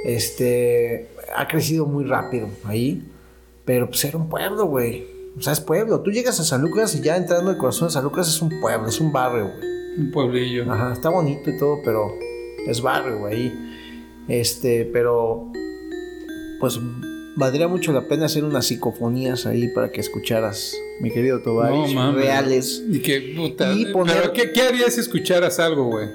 [0.06, 3.04] Este ha crecido muy rápido ahí.
[3.67, 5.06] Pero pues era un pueblo, güey.
[5.38, 5.99] O sea, es pueblo.
[6.01, 8.60] Tú llegas a San Lucas y ya entrando al corazón de San Lucas es un
[8.60, 9.67] pueblo, es un barrio, güey.
[9.99, 10.71] Un pueblillo.
[10.71, 12.12] Ajá, está bonito y todo, pero
[12.65, 13.53] es barrio, güey.
[14.27, 15.51] Este, pero
[16.60, 16.80] pues
[17.36, 22.23] valdría mucho la pena hacer unas psicofonías ahí para que escucharas, mi querido Tobaris, mames.
[22.23, 22.84] reales.
[22.89, 23.73] Y que, puta.
[23.73, 26.08] Y poner- Pero, ¿qué, ¿qué harías si escucharas algo, güey?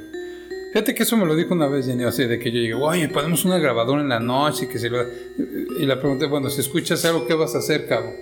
[0.72, 3.06] Fíjate que eso me lo dijo una vez Jenny, así de que yo llegué, oye,
[3.08, 5.04] ponemos una grabadora en la noche y que se lo...
[5.78, 8.14] Y le pregunté, bueno, si escuchas algo, ¿qué vas a hacer, cabrón?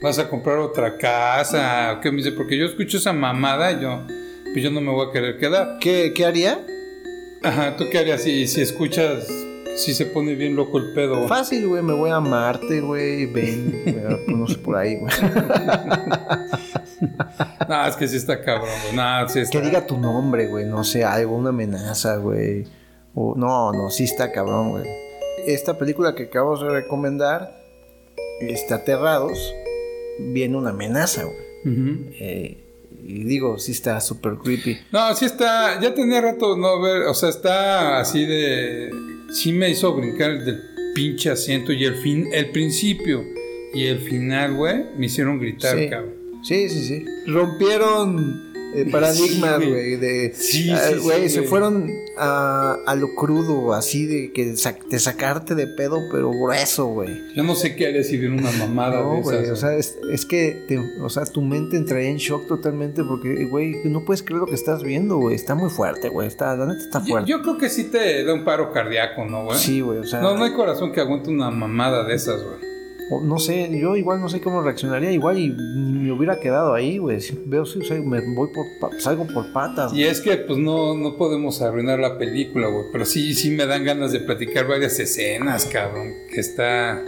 [0.00, 1.96] ¿Vas a comprar otra casa?
[1.98, 2.32] ¿O ¿Qué me dice?
[2.32, 4.06] Porque yo escucho esa mamada y yo,
[4.44, 5.76] pues yo no me voy a querer quedar.
[5.80, 6.64] ¿Qué, qué haría?
[7.42, 9.28] Ajá, ¿tú qué harías si, si escuchas,
[9.78, 11.28] si se pone bien loco el pedo?
[11.28, 15.12] Fácil, güey, me voy a Marte, güey, ven, güey, pues, no sé por ahí, güey.
[17.68, 18.96] No, es que sí está cabrón, güey.
[18.96, 19.52] No, sí está...
[19.58, 22.66] Que diga tu nombre, güey, no sé, algo, una amenaza, güey.
[23.14, 24.84] O, no, no, sí está cabrón, güey.
[25.46, 27.54] Esta película que acabamos de recomendar,
[28.40, 29.54] está Aterrados,
[30.18, 31.36] viene una amenaza, güey.
[31.66, 32.10] Ujú.
[32.18, 32.67] Eh,
[33.04, 34.78] Y digo, sí está súper creepy.
[34.92, 35.80] No, sí está.
[35.80, 37.02] Ya tenía rato no ver.
[37.02, 38.90] O sea, está así de.
[39.32, 40.60] Sí me hizo brincar del
[40.94, 43.24] pinche asiento y el fin, el principio
[43.74, 45.88] y el final, güey, me hicieron gritar, Sí.
[45.88, 46.14] cabrón.
[46.42, 47.04] Sí, sí, sí.
[47.26, 49.70] Rompieron eh, paradigmas, Sí, güey.
[49.70, 49.96] güey.
[49.96, 54.54] de, Sí, ah, sí, sí, güey, se fueron a, a lo crudo, así de que
[54.90, 57.10] de sacarte de pedo, pero grueso, güey.
[57.34, 59.96] Yo no sé qué haría si viera una mamada No, de güey, o sea, es,
[60.12, 64.22] es que, te- o sea, tu mente entraría en shock totalmente porque, güey, no puedes
[64.22, 65.34] creer lo que estás viendo, güey.
[65.34, 66.26] Está muy fuerte, güey.
[66.28, 67.30] Está, la neta está yo, fuerte.
[67.30, 69.58] yo creo que sí te da un paro cardíaco, ¿no, güey?
[69.58, 72.67] sí, güey, o sea, No, no hay corazón que aguante una mamada de esas, güey.
[73.22, 76.98] No sé, yo igual no sé cómo reaccionaría, igual y ni me hubiera quedado ahí,
[76.98, 77.18] güey.
[77.46, 79.92] Veo, si me voy por, salgo por patas.
[79.94, 82.84] Y es que, pues, no, no podemos arruinar la película, güey.
[82.92, 86.12] Pero sí, sí me dan ganas de platicar varias escenas, cabrón.
[86.32, 87.02] Que está...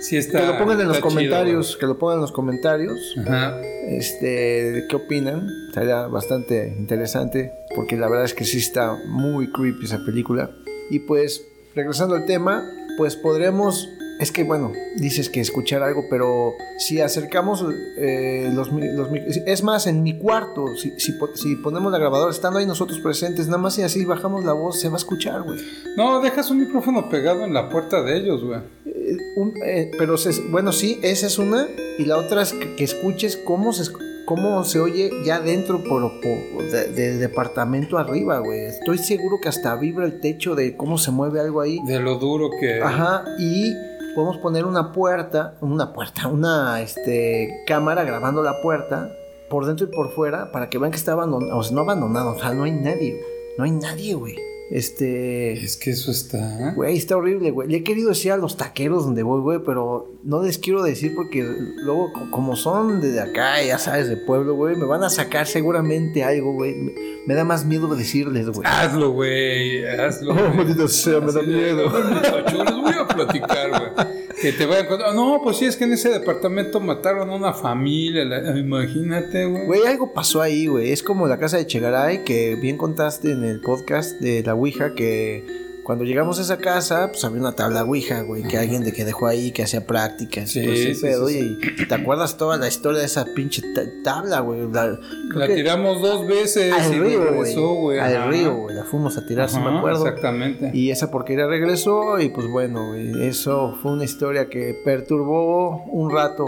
[0.00, 0.40] Sí está...
[0.40, 3.16] que lo pongan en los chido, comentarios, que lo pongan en los comentarios.
[3.20, 3.60] Ajá.
[3.88, 5.46] este, qué opinan.
[5.68, 10.50] Estaría bastante interesante porque la verdad es que sí está muy creepy esa película.
[10.90, 12.64] Y pues, regresando al tema,
[12.96, 13.86] pues podremos...
[14.20, 17.64] Es que bueno, dices que escuchar algo, pero si acercamos
[17.96, 19.08] eh, los, los
[19.46, 23.46] Es más, en mi cuarto, si, si, si ponemos la grabadora estando ahí nosotros presentes,
[23.46, 25.58] nada más y así bajamos la voz, se va a escuchar, güey.
[25.96, 28.60] No, dejas un micrófono pegado en la puerta de ellos, güey.
[28.84, 31.66] Eh, un- eh, pero se- bueno, sí, esa es una.
[31.98, 33.90] Y la otra es que, que escuches cómo se,
[34.26, 38.66] cómo se oye ya dentro por, por- de- del departamento arriba, güey.
[38.66, 41.78] Estoy seguro que hasta vibra el techo de cómo se mueve algo ahí.
[41.86, 42.82] De lo duro que...
[42.82, 43.74] Ajá, y
[44.14, 49.10] podemos poner una puerta, una puerta, una este, cámara grabando la puerta
[49.48, 52.32] por dentro y por fuera para que vean que está abandonado, o sea, no abandonado,
[52.32, 53.20] o sea, no hay nadie,
[53.58, 54.49] no hay nadie, güey.
[54.70, 56.72] Este, Es que eso está...
[56.76, 57.68] Güey, está horrible, güey.
[57.68, 61.12] Le he querido decir a los taqueros donde voy, güey, pero no les quiero decir
[61.16, 61.42] porque
[61.82, 65.48] luego, co- como son de acá, ya sabes, de pueblo, güey, me van a sacar
[65.48, 66.74] seguramente algo, güey.
[67.26, 68.62] Me, da más miedo decirles, güey.
[68.64, 69.84] Hazlo, güey.
[69.86, 70.30] Hazlo.
[70.34, 70.56] Oh, güey.
[70.56, 71.90] maldita sea, me da miedo.
[71.92, 74.19] "Ay, muchacho, les voy a platicar, güey.
[74.40, 74.86] Que te vayan.
[75.14, 78.24] No, pues sí, es que en ese departamento mataron a una familia.
[78.24, 79.66] la- Imagínate, güey.
[79.66, 80.92] Güey, algo pasó ahí, güey.
[80.92, 84.94] Es como la casa de Chegaray que bien contaste en el podcast de la Ouija
[84.94, 85.44] que
[85.90, 89.04] cuando llegamos a esa casa, pues había una tabla Ouija, güey, que alguien de que
[89.04, 91.26] dejó ahí, que hacía prácticas Sí, sí, pedo.
[91.26, 94.68] sí, Y te acuerdas toda la historia de esa pinche ta- tabla, güey.
[94.70, 94.96] La,
[95.52, 97.98] tiramos dos veces y al río, regresó, güey.
[97.98, 98.76] Al río, güey.
[98.76, 100.06] La fuimos a tirar, si Ajá, me acuerdo.
[100.06, 100.70] Exactamente.
[100.72, 106.12] Y esa porquería regresó y pues bueno, güey, eso fue una historia que perturbó un
[106.12, 106.44] rato.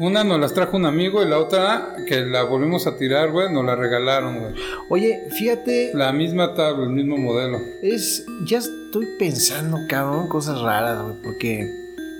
[0.00, 3.52] Una nos las trajo un amigo y la otra que la volvimos a tirar, güey,
[3.52, 4.54] nos la regalaron, güey.
[4.88, 7.58] Oye, fíjate, La misma tabla, el mismo modelo.
[7.82, 11.60] es ya estoy pensando, cabrón, cosas raras, güey, porque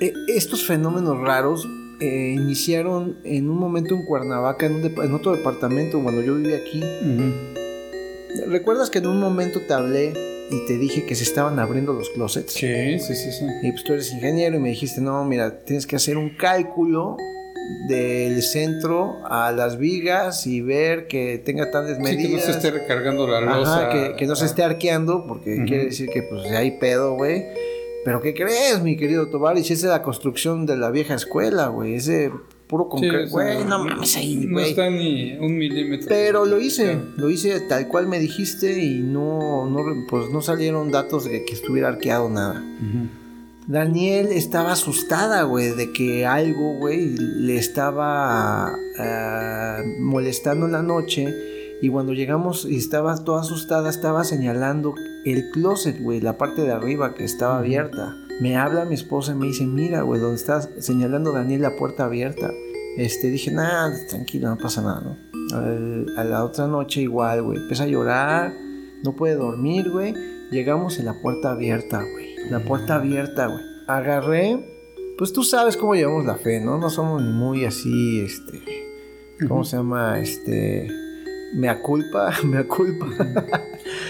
[0.00, 1.66] eh, estos fenómenos raros
[2.00, 6.34] eh, iniciaron en un momento en Cuernavaca, en, un depa- en otro departamento, cuando yo
[6.36, 6.82] vivía aquí.
[8.48, 10.12] ¿Recuerdas que en un momento te hablé
[10.50, 12.52] y te dije que se estaban abriendo los closets?
[12.52, 13.44] Sí, sí, sí, sí.
[13.62, 17.16] Y pues tú eres ingeniero y me dijiste, no, mira, tienes que hacer un cálculo
[17.88, 22.44] del centro a las vigas y ver que tenga tales Sí, que no medidas.
[22.44, 23.88] se esté recargando la Ajá, losa.
[23.90, 27.44] que, que no se esté arqueando, porque quiere decir que pues hay pedo, güey.
[28.04, 29.64] Pero ¿qué crees, mi querido Tovarich?
[29.70, 31.94] Esa es la construcción de la vieja escuela, güey.
[31.94, 32.32] Ese
[32.66, 33.30] puro concreto.
[33.30, 36.08] Güey, no mames ahí, No está ni un milímetro.
[36.08, 40.90] Pero lo hice, lo hice tal cual me dijiste y no, no pues no salieron
[40.90, 42.60] datos de que estuviera arqueado nada.
[43.68, 51.32] Daniel estaba asustada, güey, de que algo, güey, le estaba ah, molestando en la noche.
[51.80, 54.94] Y cuando llegamos y estaba toda asustada, estaba señalando
[55.24, 58.14] el closet, güey, la parte de arriba que estaba abierta.
[58.40, 62.04] Me habla mi esposa y me dice, mira, güey, donde está señalando Daniel la puerta
[62.04, 62.50] abierta.
[62.96, 65.56] Este, dije, nada, tranquilo, no pasa nada, ¿no?
[65.56, 68.52] Al- a la otra noche igual, güey, empieza a llorar,
[69.04, 70.14] no puede dormir, güey.
[70.50, 72.31] Llegamos en la puerta abierta, güey.
[72.50, 73.64] La puerta abierta, güey.
[73.86, 74.58] Agarré,
[75.18, 76.78] pues tú sabes cómo llevamos la fe, ¿no?
[76.78, 78.60] No somos ni muy así, este,
[79.48, 80.18] ¿cómo se llama?
[80.20, 80.88] Este,
[81.54, 83.06] mea culpa, mea culpa.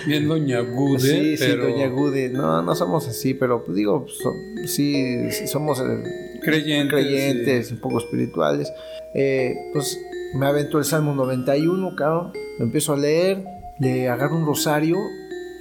[0.07, 2.29] Bien Doña Gude, sí, sí, doña Gude.
[2.29, 4.35] No, no somos así, pero pues, digo, so-
[4.67, 6.93] sí, sí somos eh, creyentes.
[6.93, 8.71] creyentes, un poco espirituales.
[9.15, 9.99] Eh, pues
[10.35, 12.33] me aventó el Salmo 91, cabrón.
[12.59, 13.45] Lo empiezo a leer,
[13.81, 14.97] le agarro un rosario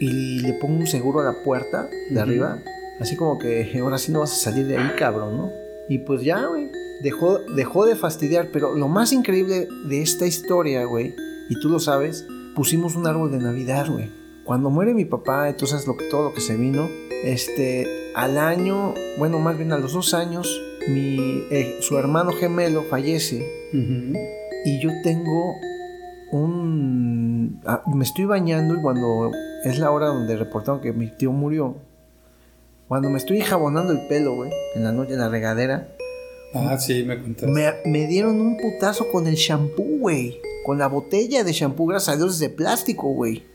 [0.01, 2.59] y le pongo un seguro a la puerta de arriba.
[2.99, 5.51] Así como que ahora sí no vas a salir de ahí, cabrón, ¿no?
[5.87, 6.69] Y pues ya, güey.
[7.03, 11.15] Dejó, dejó de fastidiar, pero lo más increíble de esta historia, güey,
[11.49, 14.11] y tú lo sabes, pusimos un árbol de Navidad, güey.
[14.43, 16.87] Cuando muere mi papá, entonces lo que, todo lo que se vino,
[17.23, 22.83] este, al año, bueno, más bien a los dos años, mi, eh, su hermano gemelo
[22.83, 23.47] fallece
[24.65, 25.55] y yo tengo
[26.31, 27.61] un...
[27.65, 29.31] ah, me estoy bañando y cuando
[29.63, 31.75] es la hora donde reportaron que mi tío murió,
[32.87, 35.87] cuando me estoy enjabonando el pelo, güey, en la noche en la regadera,
[36.53, 37.47] Ah, sí, me contaste.
[37.47, 40.37] me, me dieron un putazo con el shampoo, güey.
[40.65, 43.45] Con la botella de shampoo, gracias a Dios, es de plástico, güey.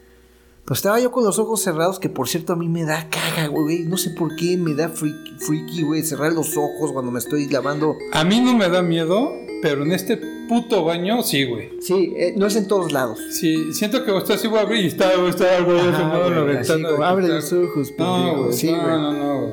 [0.64, 3.48] Pues estaba yo con los ojos cerrados, que por cierto a mí me da caga,
[3.48, 3.80] güey.
[3.84, 7.46] No sé por qué me da freaky, freaky, güey, cerrar los ojos cuando me estoy
[7.50, 7.96] lavando.
[8.14, 9.30] A mí no me da miedo,
[9.62, 11.70] pero en este puto baño sí, güey.
[11.80, 13.18] Sí, eh, no es en todos lados.
[13.30, 16.90] Sí, siento que usted así va a abrir y está, está algo en la ventana.
[16.92, 18.92] de abre los ojos, No, güey, Sí, no, güey.
[18.96, 19.52] no, no, güey.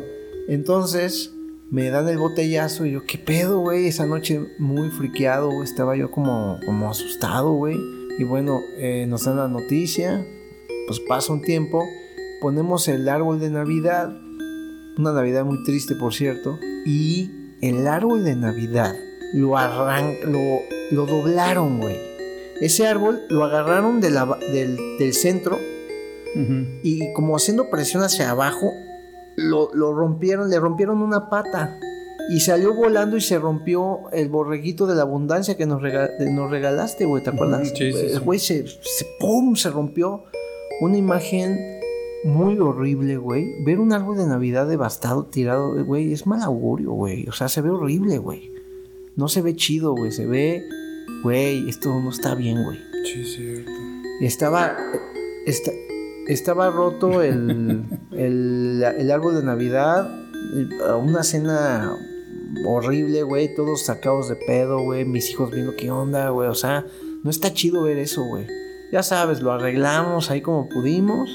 [0.49, 1.33] Entonces
[1.71, 3.87] me dan el botellazo y yo, ¿qué pedo, güey?
[3.87, 5.63] Esa noche muy friqueado, güey.
[5.63, 7.77] Estaba yo como, como asustado, güey.
[8.19, 10.23] Y bueno, eh, nos dan la noticia.
[10.87, 11.83] Pues pasa un tiempo.
[12.41, 14.15] Ponemos el árbol de Navidad.
[14.97, 16.59] Una Navidad muy triste, por cierto.
[16.85, 18.93] Y el árbol de Navidad
[19.33, 20.59] lo arran lo,
[20.91, 21.97] lo doblaron, güey.
[22.61, 25.57] Ese árbol lo agarraron de la ba- del, del centro
[26.81, 28.71] y como haciendo presión hacia abajo,
[29.35, 31.79] lo, lo rompieron, le rompieron una pata.
[32.29, 36.49] Y salió volando y se rompió el borreguito de la abundancia que nos, rega- nos
[36.49, 37.67] regalaste, güey, ¿te acuerdas?
[37.67, 38.15] Ujú, sí, sí, sí.
[38.15, 39.55] Eh, Güey, se, se, ¡pum!
[39.55, 40.23] se rompió.
[40.81, 41.59] Una imagen
[42.23, 43.61] muy horrible, güey.
[43.65, 47.27] Ver un árbol de Navidad devastado, tirado, güey, es mal augurio, güey.
[47.27, 48.52] O sea, se ve horrible, güey.
[49.15, 50.11] No se ve chido, güey.
[50.11, 50.67] Se ve,
[51.23, 52.79] güey, esto no está bien, güey.
[53.05, 53.71] Sí, cierto.
[54.21, 54.75] Estaba.
[55.45, 55.71] esta-
[56.27, 60.09] estaba roto el, el, el árbol de Navidad.
[60.55, 60.67] eh,
[61.01, 61.95] Una cena
[62.65, 63.53] horrible, güey.
[63.55, 65.05] Todos sacados de pedo, güey.
[65.05, 66.49] Mis hijos viendo qué onda, güey.
[66.49, 66.85] O sea,
[67.23, 68.47] no está chido ver eso, güey.
[68.91, 71.29] Ya sabes, lo arreglamos ahí como pudimos.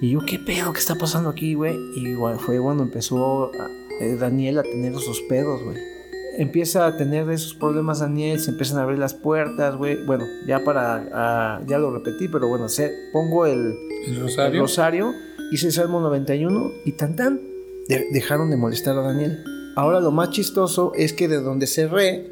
[0.00, 0.72] Y yo, ¿qué pedo?
[0.72, 1.76] ¿Qué está pasando aquí, güey?
[1.96, 5.93] Y bueno, fue cuando empezó a- eh, Daniel a tener esos pedos, güey
[6.38, 10.04] empieza a tener esos problemas Daniel, se empiezan a abrir las puertas, güey.
[10.04, 13.74] Bueno, ya para, ya lo repetí, pero bueno, se, pongo el,
[14.06, 14.60] ¿El el rosario?
[14.62, 15.14] rosario,
[15.52, 17.40] hice el Salmo 91 y tan tan,
[17.88, 19.42] de- dejaron de molestar a Daniel.
[19.76, 22.30] Ahora lo más chistoso es que de donde cerré,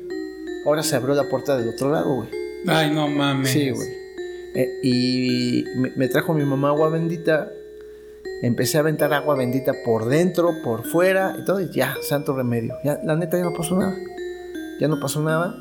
[0.66, 2.28] ahora se abrió la puerta del otro lado, güey.
[2.66, 3.50] Ay, no mames.
[3.50, 3.88] Sí, güey.
[4.54, 7.50] Eh, y me, me trajo mi mamá agua bendita.
[8.42, 11.60] Empecé a aventar agua bendita por dentro, por fuera y todo.
[11.60, 12.74] Y ya, santo remedio.
[12.82, 13.96] Ya, la neta ya no pasó nada.
[14.80, 15.54] Ya no pasó nada.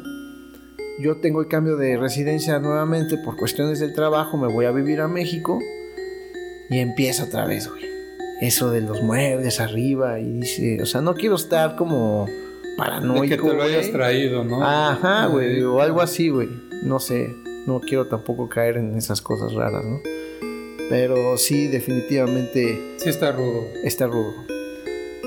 [0.99, 4.35] Yo tengo el cambio de residencia nuevamente por cuestiones del trabajo.
[4.35, 5.59] Me voy a vivir a México.
[6.71, 7.85] Y empieza otra vez, güey.
[8.41, 10.19] Eso de los muebles arriba.
[10.19, 12.27] Y dice, o sea, no quiero estar como
[12.77, 13.21] paranoico.
[13.21, 14.63] De que te lo hayas traído, ¿no?
[14.63, 16.49] Ajá, güey, o algo así, güey.
[16.83, 17.29] No sé,
[17.67, 19.99] no quiero tampoco caer en esas cosas raras, ¿no?
[20.91, 23.63] Pero sí, definitivamente Sí está rudo.
[23.85, 24.33] está rudo.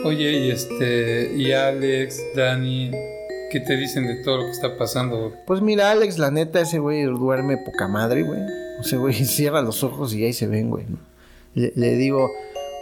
[0.05, 2.91] Oye, y este, y Alex, Dani,
[3.51, 5.19] ¿qué te dicen de todo lo que está pasando?
[5.19, 5.33] güey?
[5.47, 8.41] Pues mira, Alex, la neta, ese güey duerme poca madre, güey.
[8.81, 10.85] Ese güey cierra los ojos y ahí se ven, güey.
[10.87, 10.99] ¿no?
[11.55, 12.31] Le, le digo,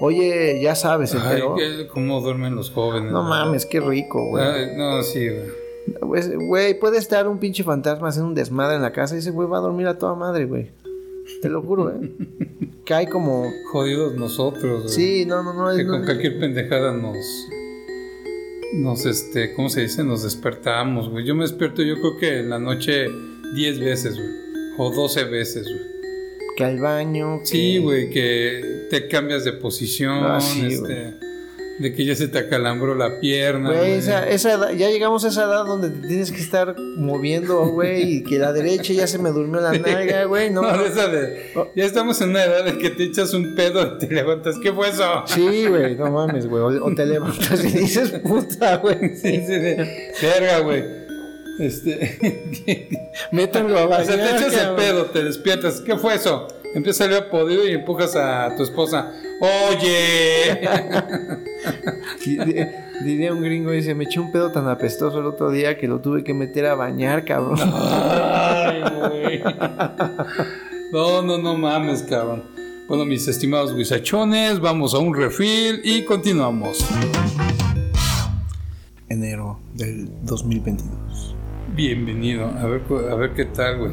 [0.01, 1.55] oye, ya sabes, el Ay, pedo.
[1.55, 3.13] ¿qué- ¿cómo duermen los jóvenes?
[3.13, 4.45] No mames, qué rico, güey.
[4.45, 5.63] Ay, no, sí, güey.
[6.01, 9.31] Pues, Güey, puede estar un pinche fantasma haciendo un desmadre en la casa y ese
[9.31, 10.71] güey va a dormir a toda madre, güey.
[11.41, 12.11] Te lo juro, ¿eh?
[12.85, 13.51] Cae como...
[13.71, 14.95] Jodidos nosotros, güey.
[14.95, 15.77] Sí, no, no, no.
[15.77, 17.17] Que no- con cualquier pendejada nos.
[18.75, 20.03] Nos, este, ¿cómo se dice?
[20.03, 21.25] Nos despertamos, güey.
[21.25, 23.07] Yo me despierto, yo creo que en la noche
[23.55, 24.31] 10 veces, güey.
[24.79, 25.93] O 12 veces, güey.
[26.57, 27.41] que al baño.
[27.45, 31.15] Sí, que- güey, que te cambias de posición, Ah, sí, este,
[31.83, 33.69] de que ya se te acalambró la pierna.
[33.71, 33.93] Güey, güey.
[33.99, 38.19] esa, esa edad- ya llegamos a esa edad donde te tienes que estar moviendo, güey,
[38.19, 40.63] y que la derecha ya se me durmió la nalga, güey, no.
[40.63, 41.53] No, esa de.
[41.77, 44.57] Ya estamos en una edad de que te echas un pedo y te levantas.
[44.63, 45.25] ¿Qué fue eso?
[45.27, 46.63] Sí, güey, no mames, güey.
[46.79, 48.97] O, o te levantas y dices, puta, güey.
[49.17, 50.13] Sí, sí, de.
[50.23, 50.85] Verga, güey.
[51.59, 52.99] Este.
[53.33, 54.07] Métanlo a O bañar.
[54.07, 55.81] sea, te echas el pedo, te despiertas.
[55.81, 56.49] ¿Qué fue eso?
[56.75, 59.13] Empieza a salir a podido y empujas a tu esposa.
[59.41, 60.61] ¡Oye!
[62.25, 62.67] Di- di-
[63.05, 66.01] Diría un gringo, dice, me eché un pedo tan apestoso el otro día que lo
[66.01, 67.59] tuve que meter a bañar, cabrón.
[67.75, 69.43] Ay, güey.
[70.93, 72.45] No, no, no mames, cabrón.
[72.89, 76.85] Bueno, mis estimados guisachones, vamos a un refill y continuamos.
[79.09, 81.35] Enero del 2022.
[81.75, 82.47] Bienvenido.
[82.47, 83.93] A ver, a ver qué tal, güey.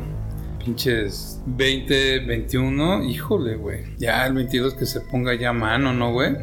[0.63, 3.04] Pinches 20, 21.
[3.06, 3.85] Híjole, güey.
[3.98, 6.35] Ya el 22 que se ponga ya a mano, ¿no, güey?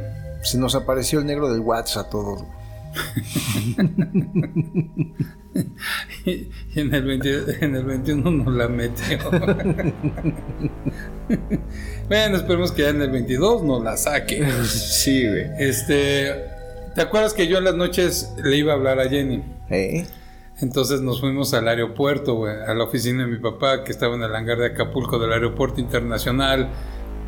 [0.47, 2.45] Se nos apareció el negro del WhatsApp a todos.
[6.27, 9.19] Y en el, 20 en el 21 nos la metió.
[12.09, 14.47] bueno, esperemos que ya en el 22 nos la saque.
[14.65, 15.47] Sí, güey.
[15.59, 16.45] Este,
[16.95, 19.43] ¿te acuerdas que yo en las noches le iba a hablar a Jenny?
[19.71, 20.05] ¿Eh?
[20.61, 24.23] Entonces nos fuimos al aeropuerto, güey, a la oficina de mi papá, que estaba en
[24.23, 26.69] el hangar de Acapulco del aeropuerto internacional.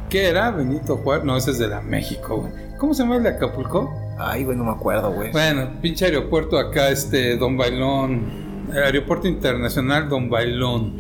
[0.09, 0.51] ¿Qué era?
[0.51, 1.25] Benito Juárez.
[1.25, 2.53] No, ese es de la México, güey.
[2.79, 3.95] ¿Cómo se llama el de Acapulco?
[4.19, 5.31] Ay, güey, no me acuerdo, güey.
[5.33, 8.49] Bueno, pinche aeropuerto acá, este, Don Bailón.
[8.73, 10.99] El aeropuerto internacional Don Bailón.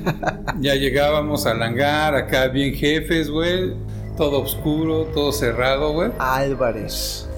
[0.60, 3.74] ya llegábamos al hangar, acá bien jefes, güey.
[4.16, 6.10] Todo oscuro, todo cerrado, güey.
[6.18, 7.28] Álvarez.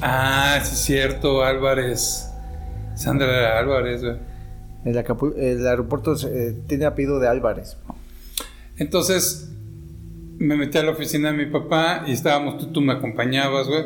[0.00, 2.30] Ah, sí, es cierto, Álvarez.
[2.94, 4.16] Sandra Álvarez, güey.
[4.86, 4.96] El,
[5.36, 7.76] el aeropuerto eh, tiene apellido de Álvarez.
[8.76, 9.53] Entonces
[10.38, 13.84] me metí a la oficina de mi papá y estábamos, tú, tú me acompañabas, güey.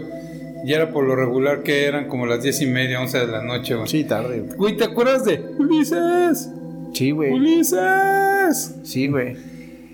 [0.64, 3.42] Y era por lo regular que eran como las diez y media, once de la
[3.42, 3.86] noche, güey.
[3.86, 4.40] Sí, tarde.
[4.40, 4.56] güey.
[4.56, 6.50] Güey, ¿te acuerdas de Ulises?
[6.92, 7.32] Sí, güey.
[7.32, 8.74] Ulises.
[8.82, 9.36] Sí, güey.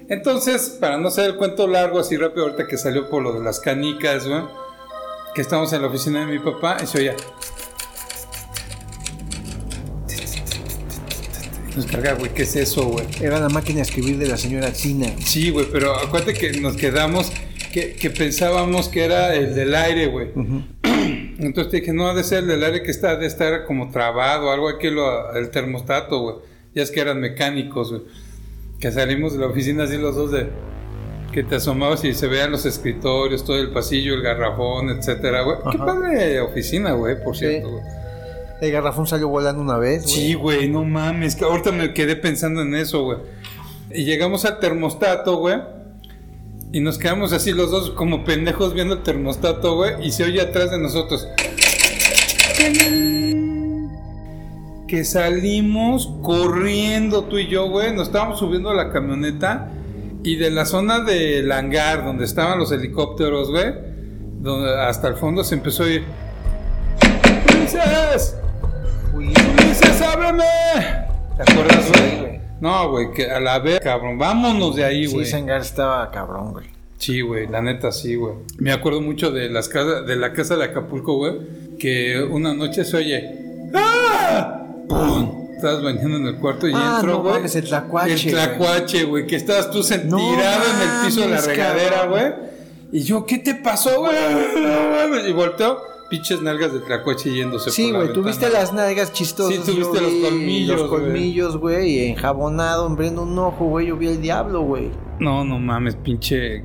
[0.09, 3.45] Entonces, para no hacer el cuento largo, así rápido, ahorita que salió por lo de
[3.45, 4.43] las canicas, güey,
[5.35, 7.15] que estamos en la oficina de mi papá y se oía.
[11.77, 13.05] Nos carga, güey, ¿qué es eso, güey?
[13.21, 15.07] Era la máquina de escribir de la señora China.
[15.19, 17.33] Sí, güey, pero acuérdate que nos quedamos,
[17.73, 20.29] que, que pensábamos que era el del aire, güey.
[20.85, 23.91] Entonces te dije, no, ha de ser el del aire que está, de estar como
[23.91, 26.37] trabado, algo aquí, lo, el termostato, güey.
[26.77, 28.03] Ya es que eran mecánicos, güey.
[28.79, 30.49] Que salimos de la oficina así los dos de...
[31.33, 35.57] Que te asomabas y se veían los escritorios, todo el pasillo, el garrafón, etcétera, güey.
[35.73, 37.83] Qué padre oficina, güey, por cierto, güey.
[38.61, 40.11] El garrafón salió volando una vez.
[40.11, 41.37] Sí, güey, no mames.
[41.37, 43.19] que ahorita me quedé pensando en eso, güey.
[43.93, 45.57] Y llegamos al termostato, güey.
[46.73, 50.07] Y nos quedamos así los dos como pendejos viendo el termostato, güey.
[50.07, 51.29] Y se oye atrás de nosotros.
[54.89, 57.95] Que salimos corriendo tú y yo, güey.
[57.95, 59.71] Nos estábamos subiendo a la camioneta.
[60.23, 63.73] Y de la zona del hangar donde estaban los helicópteros, güey.
[64.81, 66.05] Hasta el fondo se empezó a ir.
[69.15, 70.45] Uy, ¡Ulises, ábreme!
[71.37, 72.19] ¿Te acuerdas, Sí, güey?
[72.21, 72.41] güey.
[72.61, 74.19] No, güey, que a la vez, cabrón.
[74.19, 75.27] Vámonos de ahí, Sí, güey.
[75.27, 76.67] ese hangar estaba cabrón, güey.
[76.99, 78.35] Sí, güey, la neta sí, güey.
[78.59, 82.85] Me acuerdo mucho de las casas, de la casa de Acapulco, güey, que una noche
[82.85, 84.63] se oye ¡Ah!
[84.89, 85.49] ¡Pum!
[85.57, 87.35] Estabas bañando en el cuarto y Ah, entró, no güey.
[87.35, 91.29] mames, el tlacuache, El tlacuache, güey, que estabas tú No tirado en el piso de
[91.29, 92.33] la regadera, güey.
[92.93, 94.15] Y yo, ¿qué te pasó, güey?
[95.29, 95.79] Y volteo,
[96.11, 99.55] pinches nalgas de tlacuache yéndose Sí, por la güey, tuviste las nalgas chistosas.
[99.65, 101.01] Sí, tuviste los colmillos, Los güey.
[101.03, 103.89] colmillos, güey, y enjabonado, abriendo un ojo, güey.
[103.89, 104.91] Yo vi el diablo, güey.
[105.21, 106.63] No, no mames, pinche Y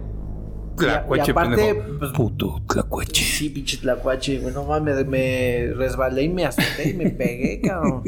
[0.78, 2.00] tlacuache, aparte, pendejo.
[2.00, 3.24] pues, Puto tlacuache.
[3.24, 4.54] Sí, pinche tlacuache, güey.
[4.54, 8.04] No mames, me resbalé y me azoté y me pegué, cabrón.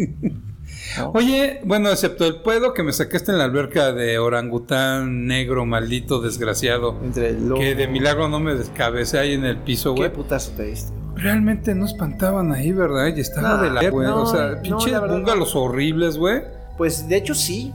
[0.98, 1.12] ¿No?
[1.12, 6.22] Oye, bueno, excepto el pedo que me sacaste en la alberca de orangután negro, maldito,
[6.22, 6.98] desgraciado.
[7.04, 7.60] Entre el lobo.
[7.60, 10.14] Que de milagro no me descabecé ahí en el piso, ¿Qué güey.
[10.14, 10.94] putazo te diste?
[11.22, 13.16] Realmente no espantaban ahí, ¿verdad?
[13.16, 14.08] Y estaba No, de la güey.
[14.08, 16.42] no, o sea, no, pinches verdad bungalows horribles, güey.
[16.78, 17.74] Pues de hecho sí.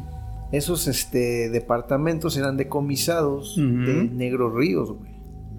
[0.53, 3.65] Esos este, departamentos eran decomisados Ujú.
[3.67, 5.17] de Negro Ríos, güey.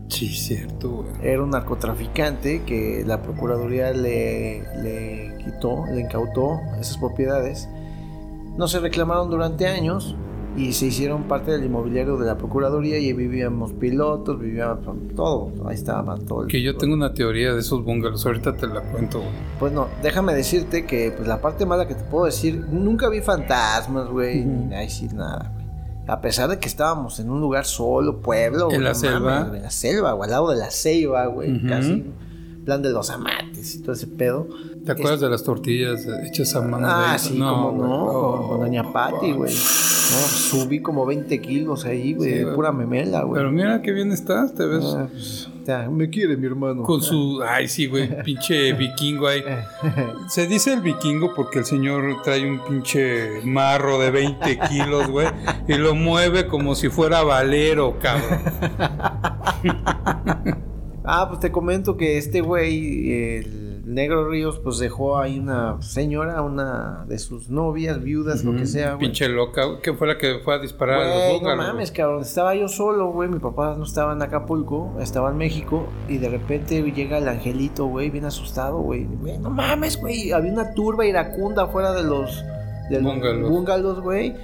[0.08, 1.10] Sí, cierto, güey.
[1.22, 7.68] Era un narcotraficante que la Procuraduría le, le quitó, le incautó esas propiedades.
[8.58, 10.16] No se reclamaron durante años
[10.58, 14.80] y se hicieron parte del inmobiliario de la Procuraduría y ahí vivíamos pilotos, vivíamos
[15.16, 16.42] todo, ahí estaba todo.
[16.44, 19.32] el- Que yo tengo una teoría de esos bungalows, ahorita te la cuento, güey.
[19.60, 23.22] Pues no, déjame decirte que pues, la parte mala que te puedo decir, nunca vi
[23.22, 25.68] fantasmas, güey, ni nada, decir nada, güey.
[26.10, 29.40] A pesar de que estábamos en un lugar solo, pueblo, ¿En güey, la selva?
[29.42, 32.04] mames, en la selva, güey, al lado de la ceiba, güey, casi.
[32.68, 34.46] Plan de los amates y todo ese pedo.
[34.86, 36.86] ¿Te acuerdas de las tortillas hechas a mano?
[36.90, 37.88] Ah, de sí, como güey.
[37.90, 38.38] no, Oh.
[38.40, 39.54] con, con Doña Patti, güey.
[39.54, 43.40] No, subí como 20 kilos ahí, güey, Sí, pura memela, güey.
[43.40, 44.84] Pero mira qué bien estás, te ves.
[44.86, 46.84] Ah, pues, ya, me quiere mi hermano.
[46.84, 47.42] Con su.
[47.42, 48.22] Ay, sí, güey.
[48.24, 49.42] Pinche vikingo ahí.
[50.28, 55.28] Se dice el vikingo porque el señor trae un pinche marro de 20 kilos, güey.
[55.70, 58.40] Y lo mueve como si fuera valero, cabrón.
[61.10, 66.42] Ah, pues te comento que este güey, el Negro Ríos, pues dejó ahí una señora,
[66.42, 69.08] una de sus novias, viudas, lo que sea, güey.
[69.08, 69.64] Pinche loca.
[69.64, 72.24] güey, que fue la que fue a disparar a los Güey, no mames, cabrón.
[72.24, 73.30] Estaba yo solo, güey.
[73.30, 75.88] Mi papá no estaba en Acapulco, estaba en México.
[76.10, 79.06] Y de repente llega el angelito, güey, bien asustado, güey.
[79.06, 80.34] Güey, no mames, güey.
[80.34, 82.44] Había una turba iracunda fuera de los,
[82.90, 84.36] de los búngalos, güey.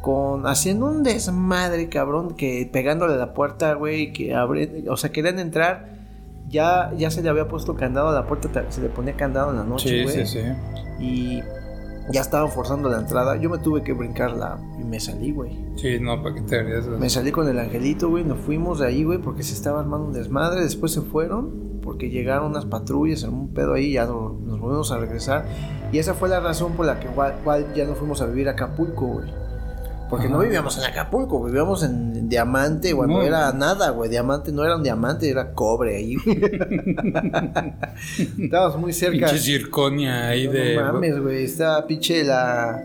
[0.00, 5.10] Con, haciendo un desmadre, cabrón, que pegándole a la puerta, güey, que abre, o sea,
[5.10, 5.93] querían entrar,
[6.54, 9.56] ya, ya se le había puesto candado a la puerta, se le ponía candado en
[9.58, 10.26] la noche, Sí, güey.
[10.26, 11.04] sí, sí.
[11.04, 11.42] Y
[12.10, 13.34] Ya estaban forzando la entrada.
[13.36, 15.64] Yo me tuve que brincarla y me salí, güey.
[15.76, 16.86] Sí, no, para que te harías.
[16.86, 18.24] Me salí con el angelito, güey.
[18.24, 20.60] Nos fuimos de ahí, güey, porque se estaba armando un desmadre.
[20.60, 23.92] Después se fueron porque llegaron unas patrullas, un pedo ahí.
[23.92, 25.46] Ya no- nos volvimos a regresar.
[25.92, 28.48] Y esa fue la razón por la que igual, igual ya no fuimos a vivir
[28.50, 29.30] a Acapulco, güey.
[30.16, 33.22] Porque no vivíamos en Acapulco, vivíamos en, Diamante cuando No.
[33.22, 34.08] era nada, güey.
[34.08, 36.40] Diamante no era un diamante, era cobre ahí, güey.
[38.38, 39.26] Estábamos muy cerca.
[39.26, 40.76] Pinche circonia ahí No, de.
[40.76, 41.44] no mames, güey.
[41.44, 42.82] Estaba pinche la.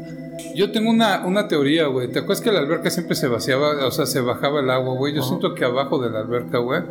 [0.55, 2.11] Yo tengo una, una teoría, güey.
[2.11, 5.13] ¿Te acuerdas que la alberca siempre se vaciaba, o sea, se bajaba el agua, güey?
[5.13, 6.82] Yo siento que abajo de la alberca, güey,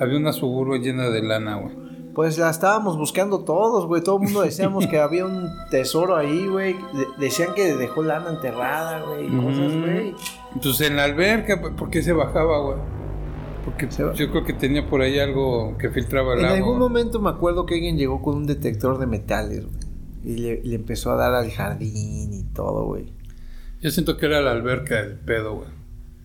[0.00, 1.87] había una suburba llena de lana, güey.
[2.18, 4.02] Pues la estábamos buscando todos, güey.
[4.02, 6.72] Todo el mundo decíamos que había un tesoro ahí, güey.
[6.72, 9.26] De- decían que dejó lana enterrada, güey.
[9.26, 9.80] y Cosas, Mm.
[9.82, 10.14] güey.
[10.52, 12.78] Entonces en la alberca, ¿por qué se bajaba, güey?
[13.64, 16.56] Porque Se yo creo que tenía por ahí algo que filtraba el En agua.
[16.58, 19.78] algún momento me acuerdo que alguien llegó con un detector de metales, güey.
[20.24, 23.12] Y le, le empezó a dar al jardín y todo, güey.
[23.80, 25.68] Yo siento que era la alberca el pedo, güey.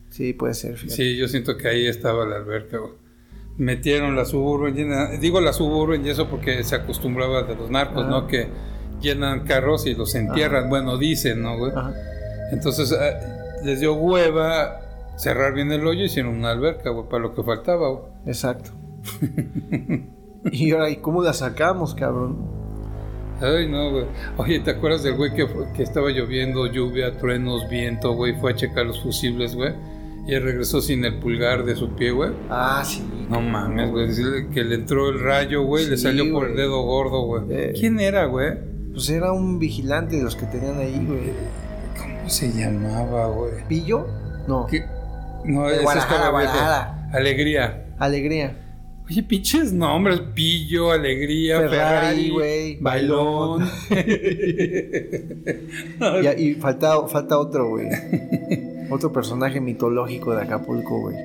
[0.09, 0.95] Sí, puede ser, fíjate.
[0.95, 3.02] Sí, yo siento que ahí estaba la alberca, güey.
[3.57, 8.03] Metieron la suburban llena, digo la suburban y eso porque se acostumbraba de los narcos,
[8.03, 8.09] Ajá.
[8.09, 8.27] ¿no?
[8.27, 8.47] Que
[8.99, 11.71] llenan carros y los entierran, bueno, dicen, ¿no, güey?
[12.51, 13.13] Entonces eh,
[13.63, 14.79] les dio hueva
[15.15, 18.03] cerrar bien el hoyo y hicieron una alberca, güey, para lo que faltaba, güey.
[18.25, 18.71] Exacto.
[20.51, 22.63] y ahora, ¿y cómo la sacamos, cabrón?
[23.41, 24.05] Ay, no, güey.
[24.37, 28.33] Oye, ¿te acuerdas del güey que, que estaba lloviendo, lluvia, truenos, viento, güey?
[28.39, 29.73] Fue a checar los fusibles, güey.
[30.25, 32.31] Y él regresó sin el pulgar de su pie, güey.
[32.49, 33.03] Ah, sí.
[33.29, 34.07] No mames, güey.
[34.51, 35.87] Que le entró el rayo, güey.
[35.87, 37.43] le Sí, salió por el dedo gordo, güey.
[37.49, 37.73] Eh.
[37.77, 38.53] ¿Quién era, güey?
[38.93, 41.31] Pues era un vigilante de los que tenían ahí, güey.
[41.97, 43.67] ¿Cómo se llamaba, güey?
[43.67, 44.07] ¿Pillo?
[44.47, 44.65] No.
[44.67, 44.85] ¿Qué?
[45.45, 46.29] No, De ese estaba.
[46.29, 47.09] Guadalajara.
[47.11, 47.87] Alegría.
[47.99, 48.59] Alegría.
[49.05, 50.21] Oye, pinches nombres.
[50.33, 53.69] Pillo, Alegría, Ferrari, Ferrari, güey, Bailón.
[56.37, 57.87] Y, y falta, falta otro, güey.
[58.89, 61.15] Otro personaje mitológico de Acapulco, güey.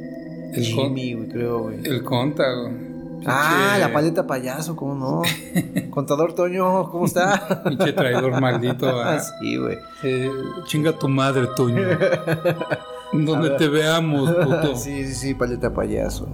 [0.53, 1.81] El Jimmy, güey, creo, güey.
[1.85, 2.89] El conta, güey.
[3.27, 5.23] Ah, la paleta payaso, ¿cómo no?
[5.91, 7.63] Contador Toño, ¿cómo está?
[7.65, 8.89] Pinche traidor maldito.
[8.99, 9.19] Ah.
[9.21, 9.79] sí, güey.
[10.03, 10.31] Eh,
[10.67, 11.83] chinga tu madre, Toño.
[13.13, 14.77] Donde te veamos, puto.
[14.77, 16.29] Sí, sí, sí, paleta payaso.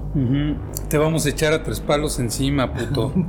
[0.89, 3.13] Te vamos a echar a tres palos encima, puto.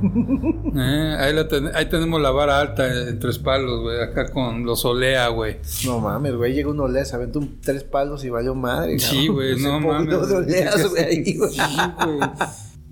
[0.78, 4.02] Eh, ahí, la ten- ahí tenemos la vara alta en tres palos, güey.
[4.02, 5.56] Acá con los olea, güey.
[5.86, 6.52] No mames, güey.
[6.52, 8.98] Llegó un olea, se aventó un- tres palos y valió madre.
[8.98, 10.28] Sí, güey, no mames.
[10.28, 11.50] de oleas, güey, ahí, güey.
[11.50, 11.60] Sí,
[12.04, 12.18] güey.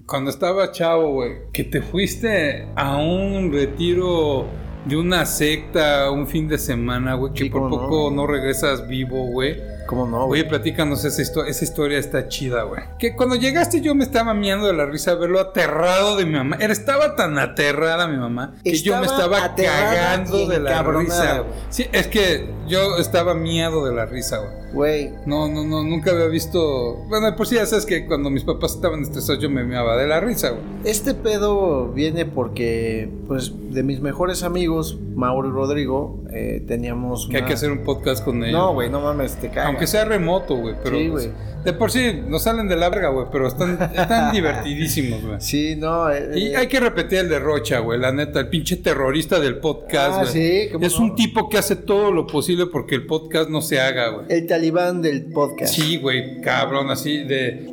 [0.07, 4.47] Cuando estaba chavo, güey, que te fuiste a un retiro
[4.87, 8.17] de una secta un fin de semana, güey, que Sí, por no, poco güey.
[8.17, 9.57] no regresas vivo, güey.
[9.87, 10.41] ¿Cómo no, güey?
[10.41, 12.83] Oye, platícanos esa historia, esa historia está chida, güey.
[12.99, 16.57] Que cuando llegaste yo me estaba miando de la risa verlo aterrado de mi mamá.
[16.61, 21.45] Era, estaba tan aterrada mi mamá que yo me Estaba cagando de la risa.
[21.71, 24.65] Sí, es que yo estaba miado de la risa, güey.
[24.75, 26.97] Güey, No, no, no, nunca había visto.
[27.09, 29.97] Bueno, de por sí ya sabes que cuando mis papás estaban estresados yo me meaba
[29.97, 30.63] de la risa, güey.
[30.85, 37.29] Este pedo viene porque, pues, de mis mejores amigos, Mauro y Rodrigo, eh, teníamos.
[37.31, 38.59] Que hay que hacer un podcast con ellos.
[38.59, 39.74] No, güey, no mames, te cagas.
[39.75, 40.75] Aunque sea remoto, güey.
[40.83, 41.37] Pero Sí, pues, güey.
[41.65, 43.27] de por sí nos salen de la verga, güey.
[43.33, 45.41] Pero están, están divertidísimos, güey.
[45.41, 46.11] Sí, no.
[46.11, 49.41] eh, Y eh, hay que repetir el de Rocha, güey, la neta, el pinche terrorista
[49.41, 50.33] del podcast, Ah, güey.
[50.33, 51.05] sí, ¿cómo es no?
[51.07, 54.27] un tipo que hace todo lo posible porque el podcast no se haga, güey.
[54.29, 55.75] El talibán del podcast.
[55.75, 57.73] Sí, güey, cabrón, así de...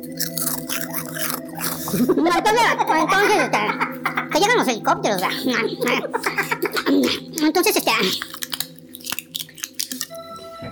[1.92, 2.62] Entonces,
[2.98, 3.58] entonces este,
[4.32, 5.20] que llegan los helicópteros.
[5.20, 6.10] ¿verdad?
[7.42, 7.90] Entonces, este,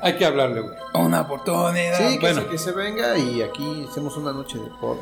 [0.03, 0.74] Hay que hablarle, güey.
[0.95, 1.99] Una oportunidad.
[1.99, 4.99] Sí, que, bueno, se, que se venga y aquí hacemos una noche de pod.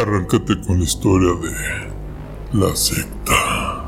[0.00, 3.84] Arráncate con la historia de la secta.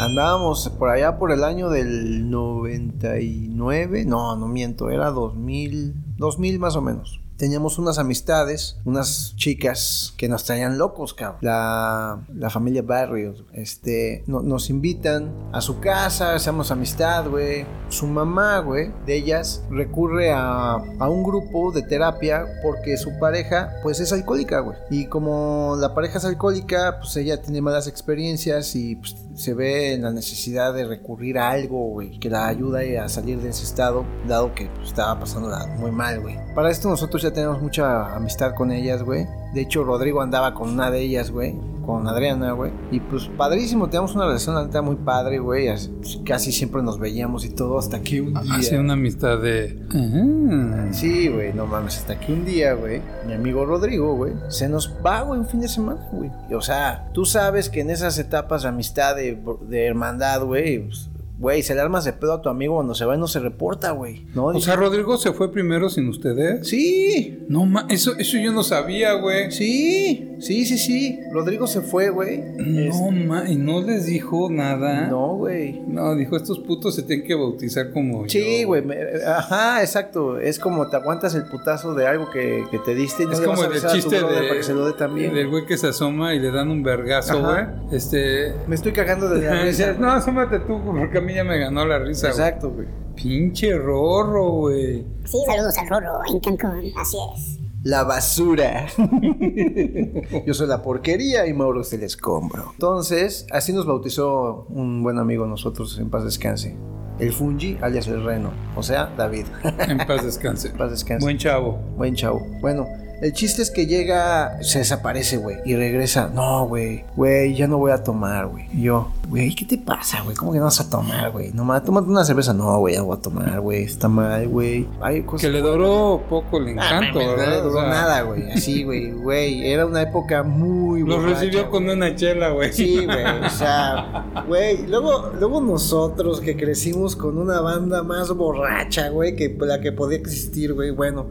[0.00, 4.04] Andábamos por allá por el año del 99.
[4.04, 5.94] No, no miento, era 2000.
[6.16, 7.20] 2000 más o menos.
[7.38, 11.38] Teníamos unas amistades, unas chicas que nos traían locos, cabrón.
[11.40, 17.64] La, la familia Barrios, este, no- nos invitan a su casa, hacemos amistad, güey.
[17.88, 23.70] Su mamá, güey, de ellas, recurre a, a un grupo de terapia porque su pareja,
[23.84, 24.76] pues es alcohólica, güey.
[24.90, 29.94] Y como la pareja es alcohólica, pues ella tiene malas experiencias y pues, se ve
[29.94, 34.04] en la necesidad de recurrir a algo, que la ayude a salir de ese estado,
[34.26, 36.36] dado que pues, estaba pasándola muy mal, güey.
[36.56, 39.26] Para esto nosotros ya tenemos mucha amistad con ellas, güey.
[39.54, 41.54] De hecho, Rodrigo andaba con una de ellas, güey,
[41.86, 42.70] con Adriana, güey.
[42.90, 45.68] Y pues padrísimo, tenemos una relación la neta muy padre, güey.
[45.68, 48.54] Pues, Casi siempre nos veíamos y todo hasta que un día...
[48.56, 49.82] hace una amistad de...
[49.88, 50.92] Ajá.
[50.92, 54.94] Sí, güey, no mames, hasta que un día, güey, mi amigo Rodrigo, güey, se nos
[55.04, 56.30] va, güey, un fin de semana, güey.
[56.52, 59.38] O sea, tú sabes que en esas etapas de amistad, de,
[59.68, 61.08] de hermandad, güey, pues,
[61.38, 63.40] güey, se le armas de pedo a tu amigo cuando se va y no se
[63.40, 64.26] reporta, güey.
[64.34, 64.46] ¿No?
[64.46, 66.66] O sea, Rodrigo se fue primero sin ustedes.
[66.68, 69.50] sí, No, ma, eso, eso yo no sabía, güey.
[69.52, 71.20] sí, sí, sí, sí.
[71.32, 72.42] Rodrigo se fue, güey.
[72.56, 75.06] No, ma, y no les dijo nada.
[75.06, 75.80] No, güey.
[75.86, 78.68] No, dijo, estos putos se tienen que bautizar como Sí, yo".
[78.68, 78.84] güey.
[78.84, 80.38] me- Ajá, exacto.
[80.40, 83.40] Es como te aguantas el putazo de algo que, que te diste y no Es
[83.40, 84.86] le vas como a el avisar a tu chiste brother de, para que se lo
[84.86, 85.34] dé también.
[85.34, 87.52] del güey que se asoma y le dan un vergazo, güey.
[87.52, 87.74] Ajá.
[87.92, 88.52] Este...
[88.66, 89.86] Me estoy cagando de la risa.
[89.86, 92.38] Dices, no, asómate tú, porque a mí ya me ganó la risa, güey.
[92.40, 92.86] Exacto, güey.
[93.14, 95.04] Pinche rorro, güey.
[95.24, 97.58] Sí, saludos al Rorro en Cancún, así es.
[97.82, 98.86] La basura.
[100.46, 102.70] Yo soy la porquería y Mauro es el escombro.
[102.72, 106.76] Entonces, así nos bautizó un buen amigo nosotros, en paz descanse.
[107.18, 108.52] El Fungi, alias el Reno.
[108.76, 109.46] O sea, David.
[109.78, 110.68] En paz descanse.
[110.68, 111.24] En paz descanse.
[111.24, 111.78] Buen chavo.
[111.96, 112.40] Buen chavo.
[112.60, 112.86] Bueno,
[113.20, 116.30] el chiste es que llega, se desaparece, güey, y regresa.
[116.32, 118.66] No, güey, güey, ya no voy a tomar, güey.
[118.72, 120.36] Y yo, güey, ¿qué te pasa, güey?
[120.36, 121.52] ¿Cómo que no vas a tomar, güey?
[121.52, 122.52] Nomás, tómate una cerveza.
[122.54, 123.82] No, güey, ya voy a tomar, güey.
[123.82, 124.86] Está mal, güey.
[125.00, 125.42] Hay cosas.
[125.42, 127.46] Que le duró poco el Ah, encanto, ¿verdad?
[127.46, 128.50] No le duró O sea, nada, güey.
[128.52, 129.70] Así, güey, güey.
[129.70, 132.72] Era una época muy Lo borracha, recibió con una chela, güey.
[132.72, 139.08] Sí, güey, o sea, güey, luego, luego nosotros que crecimos con una banda más borracha,
[139.08, 141.28] güey, que la que podía existir, güey, bueno,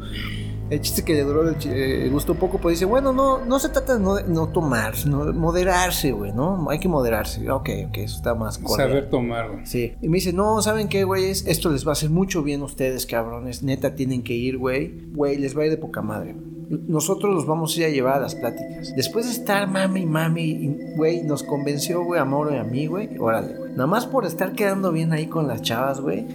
[0.70, 3.70] el chiste que le duró el, eh, gusto poco, pues dice, bueno, no, no se
[3.70, 6.70] trata de no, no tomar, de moderarse, güey, ¿no?
[6.70, 8.90] Hay que moderarse, ok, ok, eso está más correcto.
[8.90, 9.66] Saber tomar, güey.
[9.66, 9.94] Sí.
[10.02, 11.26] Y me dice, no, ¿saben qué, güey?
[11.26, 13.64] Esto les va a hacer mucho bien a ustedes, cabrones.
[13.64, 15.08] Neta, tienen que ir, güey.
[15.12, 16.36] Güey, les va a ir de poca madre.
[16.70, 18.94] Nosotros los vamos a ir a llevar a las pláticas.
[18.96, 23.18] Después de estar mami, mami, güey, nos convenció, güey, a Mauro y a mí, güey.
[23.18, 23.72] Órale, güey.
[23.72, 26.28] Nada más por estar quedando bien ahí con las chavas, güey.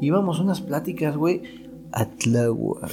[0.00, 1.42] Íbamos a unas pláticas, güey,
[1.92, 2.90] a Tláhuac.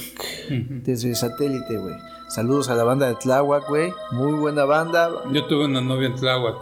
[0.84, 1.94] Desde satélite, güey.
[2.28, 3.92] Saludos a la banda de Tláhuac, güey.
[4.12, 5.10] Muy buena banda.
[5.32, 6.56] Yo tuve una novia en Tláhuac.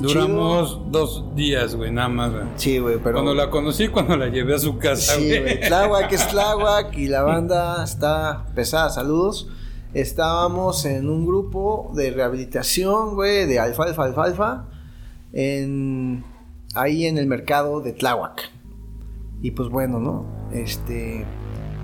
[0.00, 2.44] Duramos dos días, güey, nada más, güey.
[2.56, 3.14] Sí, güey, pero...
[3.16, 5.42] Cuando la conocí, cuando la llevé a su casa, Sí, güey.
[5.42, 5.60] güey.
[5.60, 8.88] Tláhuac es Tláhuac y la banda está pesada.
[8.90, 9.48] Saludos.
[9.92, 14.64] Estábamos en un grupo de rehabilitación, güey, de alfalfa, alfalfa,
[15.32, 16.24] en,
[16.74, 18.50] ahí en el mercado de Tláhuac.
[19.42, 20.24] Y pues bueno, ¿no?
[20.52, 21.24] Este,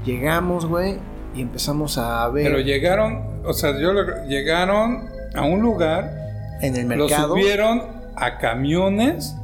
[0.05, 0.97] llegamos, güey,
[1.35, 6.13] y empezamos a ver Pero llegaron, o sea, yo lo- llegaron a un lugar,
[6.63, 7.35] en el lo mercado.
[7.35, 7.83] subieron
[8.17, 9.37] a camiones.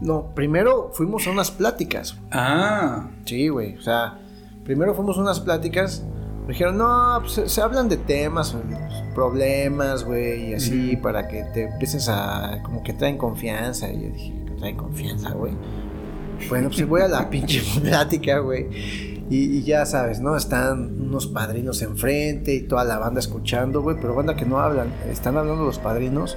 [0.00, 2.16] No, primero fuimos a unas pláticas.
[2.32, 3.76] Ah, Sí, güey.
[3.76, 4.18] O sea,
[4.64, 6.02] primero fuimos a unas pláticas.
[6.46, 8.54] me Dijeron, no, pues se, se hablan de temas,
[9.14, 12.58] problemas, güey, y así, para que te empieces a.
[12.64, 13.88] como que traen confianza.
[13.90, 15.52] Y yo dije, traen confianza, güey.
[16.48, 19.13] Bueno, pues voy a la pinche plática, güey.
[19.30, 20.36] Y, y ya sabes, ¿no?
[20.36, 24.92] Están unos padrinos enfrente y toda la banda escuchando, güey, pero banda que no hablan.
[25.08, 26.36] Están hablando los padrinos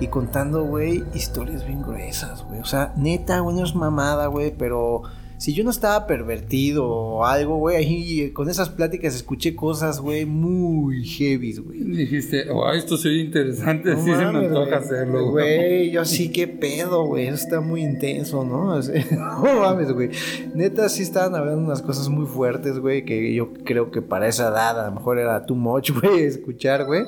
[0.00, 2.60] y contando, güey, historias bien gruesas, güey.
[2.60, 5.02] O sea, neta, güey, no es mamada, güey, pero
[5.38, 10.26] si yo no estaba pervertido o algo, güey, ahí con esas pláticas escuché cosas, güey,
[10.26, 11.78] muy heavy, güey.
[11.84, 14.74] dijiste, oh, esto sería interesante, No sí se me mames, antoja güey.
[14.74, 17.26] hacerlo, Güey, yo sí, qué pedo, güey.
[17.28, 18.74] Eso está muy intenso, ¿no?
[18.74, 20.10] O sea, no mames, güey.
[20.54, 24.48] Neta, sí estaban hablando unas cosas muy fuertes, güey, que yo creo que para esa
[24.48, 27.04] edad a lo mejor era too much, güey, escuchar, güey.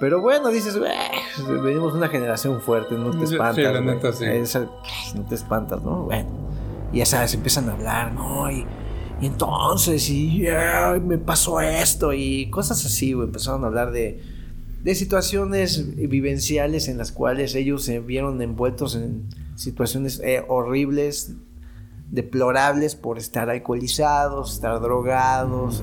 [0.00, 0.92] Pero bueno, dices, güey,
[1.60, 3.64] venimos de una generación fuerte, no te Sí, espantas.
[3.64, 3.94] la güey.
[3.96, 4.24] neta, sí.
[4.26, 4.70] Esa-
[5.16, 6.04] no te espantas, ¿no?
[6.04, 6.28] Bueno,
[6.92, 8.50] y ya sabes, empiezan a hablar, ¿no?
[8.50, 8.66] Y,
[9.20, 13.26] entonces, y "Ay, me pasó esto, y cosas así, güey.
[13.26, 14.22] Empezaron a hablar de,
[14.82, 19.24] de situaciones vivenciales en las cuales ellos se vieron envueltos en
[19.56, 21.32] situaciones eh, horribles,
[22.10, 25.82] deplorables por estar alcoholizados, estar drogados.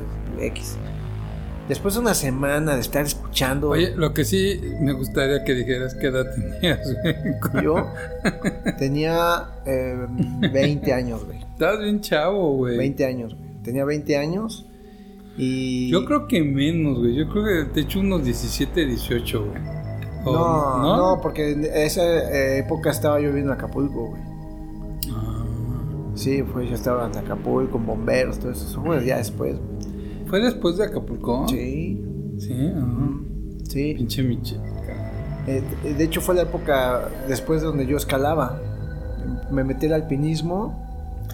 [1.68, 5.95] Después de una semana de estar escuchando, Oye, lo que sí me gustaría que dijeras
[5.95, 7.63] qué edad tenías, güey.
[7.63, 7.88] yo
[8.78, 10.05] tenía eh,
[10.53, 11.39] 20 años, güey.
[11.39, 12.78] Estás bien chavo, güey.
[12.78, 13.45] 20 años, güey.
[13.63, 14.68] Tenía 20 años
[15.38, 15.89] y...
[15.89, 17.16] Yo creo que menos, güey.
[17.16, 19.61] Yo creo que te hecho unos 17, 18, güey.
[20.24, 24.22] O- No, no, porque en esa eh, época estaba yo viviendo en Acapulco, güey.
[25.11, 25.43] Ah.
[26.13, 28.84] Sí, pues yo estaba en Acapulco con bomberos, todo eso.
[28.84, 29.55] Fue ya después.
[29.57, 29.75] güey.
[30.28, 31.48] ¿Fue después de Acapulco?
[31.48, 32.02] Sí,
[32.40, 33.12] Sí, ajá.
[33.68, 33.94] sí.
[33.96, 34.58] Pinche Miche.
[35.48, 35.62] Eh,
[35.98, 38.60] de hecho fue la época después de donde yo escalaba.
[39.52, 40.82] Me metí al alpinismo.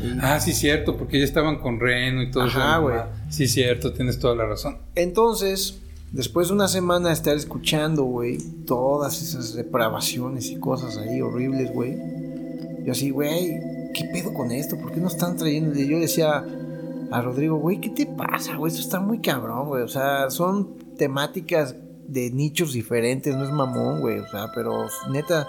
[0.01, 2.81] y- Ah, sí, cierto, porque ya estaban con Reno y todo Ajá, eso.
[2.83, 2.95] güey.
[3.29, 4.77] Sí, cierto, tienes toda la razón.
[4.95, 5.79] Entonces,
[6.11, 11.71] después de una semana de estar escuchando, güey, todas esas depravaciones y cosas ahí horribles,
[11.73, 11.97] güey.
[12.85, 13.59] Yo así, güey,
[13.93, 14.77] ¿qué pedo con esto?
[14.77, 15.77] ¿Por qué no están trayendo?
[15.79, 16.43] Y yo decía
[17.11, 18.71] a Rodrigo, güey, ¿qué te pasa, güey?
[18.71, 19.83] Esto está muy cabrón, güey.
[19.83, 21.75] O sea, son temáticas
[22.07, 24.19] de nichos diferentes, no es mamón, güey.
[24.19, 25.47] O sea, pero neta,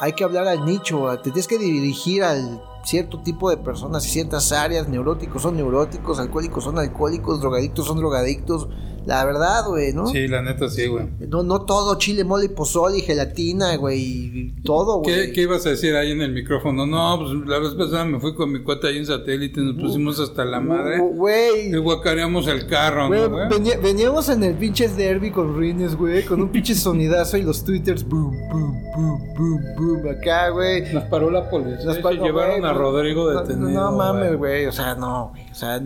[0.00, 1.06] hay que hablar al nicho.
[1.18, 6.18] Te tienes que dirigir al cierto tipo de personas y ciertas áreas, neuróticos son neuróticos,
[6.18, 8.68] alcohólicos son alcohólicos, drogadictos son drogadictos.
[9.06, 10.06] La verdad, güey, ¿no?
[10.06, 11.06] Sí, la neta sí, güey.
[11.28, 15.32] No, no todo chile, mole, pozole y gelatina, güey, y todo, ¿Qué, güey.
[15.32, 16.86] qué ibas a decir ahí en el micrófono?
[16.86, 20.20] No, pues la vez pasada me fui con mi cuate ahí en satélite, nos pusimos
[20.20, 20.98] hasta la madre.
[21.00, 23.48] Güey, Y guacareamos el carro, Güey, ¿no, güey?
[23.48, 27.64] venía- veníamos en el pinche derby con Ruines, güey, con un pinche sonidazo y los
[27.64, 29.60] twitters, boom, boom, boom, boom,
[30.02, 30.92] boom, acá, güey.
[30.92, 33.70] Nos paró la policía Nos paró, llevaron güey, a no, Rodrigo no, detenido.
[33.80, 34.36] No, mames, güey.
[34.36, 35.80] güey, o sea, no, güey, o sea,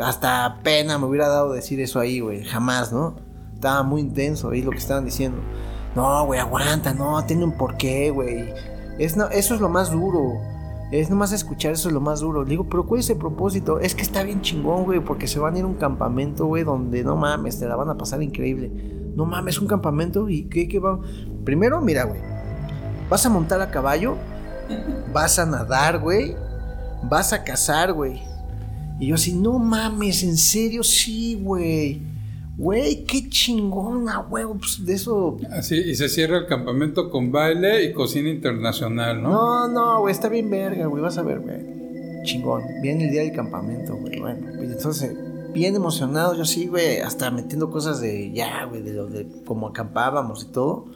[0.00, 3.16] hasta pena me hubiera dado decir eso ahí, güey, jamás, ¿no?
[3.54, 5.38] Estaba muy intenso ahí lo que estaban diciendo.
[5.94, 8.52] No, güey, aguanta, no, tiene un porqué, güey.
[8.98, 10.40] Es, no, eso es lo más duro.
[10.90, 12.44] Es nomás escuchar eso es lo más duro.
[12.44, 13.80] Le digo, pero ¿cuál es el propósito?
[13.80, 16.64] Es que está bien chingón, güey, porque se van a ir a un campamento, güey,
[16.64, 18.70] donde no mames, te la van a pasar increíble.
[19.16, 20.98] No mames, un campamento y qué, qué va.
[21.44, 22.20] Primero, mira, güey,
[23.08, 24.16] vas a montar a caballo,
[25.12, 26.36] vas a nadar, güey,
[27.04, 28.33] vas a cazar, güey.
[29.04, 32.00] Y yo así, no mames, en serio, sí, güey.
[32.56, 34.46] Güey, qué chingona, güey.
[34.58, 35.36] Pues de eso.
[35.50, 39.28] Así, y se cierra el campamento con baile y cocina internacional, ¿no?
[39.28, 41.02] No, no, güey, está bien verga, güey.
[41.02, 42.22] Vas a ver, güey.
[42.22, 42.62] Chingón.
[42.80, 44.18] Viene el día del campamento, güey.
[44.18, 45.14] Bueno, pues entonces,
[45.52, 47.00] bien emocionado, yo sí, güey.
[47.00, 50.86] Hasta metiendo cosas de ya, güey, de lo de cómo acampábamos y todo.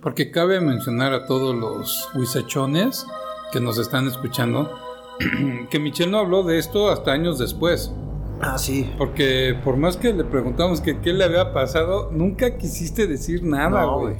[0.00, 3.04] Porque cabe mencionar a todos los huizachones
[3.50, 4.70] que nos están escuchando
[5.70, 7.92] que Michelle no habló de esto hasta años después.
[8.40, 8.92] Ah, sí.
[8.98, 13.82] Porque por más que le preguntamos que qué le había pasado, nunca quisiste decir nada,
[13.82, 14.16] No, güey.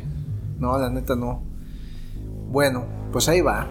[0.58, 1.42] No, la neta no.
[2.48, 3.66] Bueno, pues ahí va.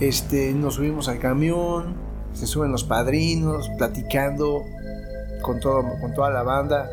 [0.00, 1.94] Este, nos subimos al camión,
[2.32, 4.62] se suben los padrinos, platicando
[5.42, 6.90] con, todo, con toda la banda.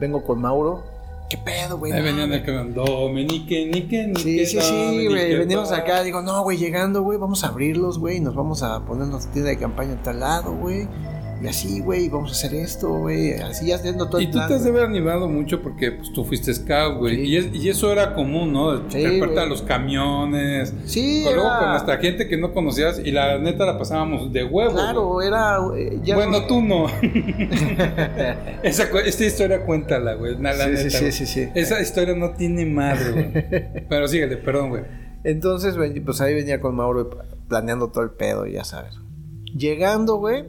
[0.00, 0.84] Vengo con Mauro.
[1.28, 1.92] ¿Qué pedo, güey?
[1.92, 5.36] Ahí venían que Dominique, Nique, Nique, Sí, sí, sí, güey.
[5.36, 9.06] Venimos acá, digo, no, güey, llegando, güey, vamos a abrirlos, güey, nos vamos a poner
[9.06, 10.88] nuestra tienda de campaña en tal lado, güey.
[11.42, 13.32] Y así, güey, vamos a hacer esto, güey.
[13.32, 14.48] Así ya haciendo todo Y el tú plan.
[14.48, 17.16] te has de haber animado mucho porque pues, tú fuiste scout, güey.
[17.16, 17.22] Sí.
[17.22, 18.88] Y, es- y eso era común, ¿no?
[18.90, 19.18] Sí,
[19.48, 20.72] los camiones.
[20.84, 24.72] Sí, Luego con hasta gente que no conocías y la neta la pasábamos de huevo.
[24.74, 25.56] Claro, era.
[25.76, 26.86] eh, ya bueno, tú no.
[28.62, 30.36] Esa, esta historia cuéntala, güey.
[30.38, 31.48] na- la Sí, sí, neta, sí, sí, sí.
[31.54, 33.84] Esa historia no tiene madre, güey.
[33.88, 34.82] Pero síguele, perdón, güey.
[35.24, 37.10] Entonces, pues ahí venía con Mauro
[37.48, 38.94] planeando todo el pedo, ya sabes.
[39.56, 40.44] Llegando, güey,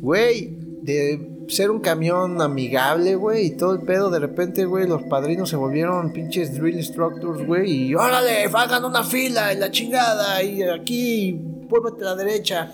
[0.00, 5.02] güey, de ser un camión amigable, güey, y todo el pedo, de repente, güey, los
[5.04, 10.42] padrinos se volvieron pinches drill instructors, güey, y órale, hagan una fila, y la chingada,
[10.42, 12.72] y aquí, vuélvete a la derecha,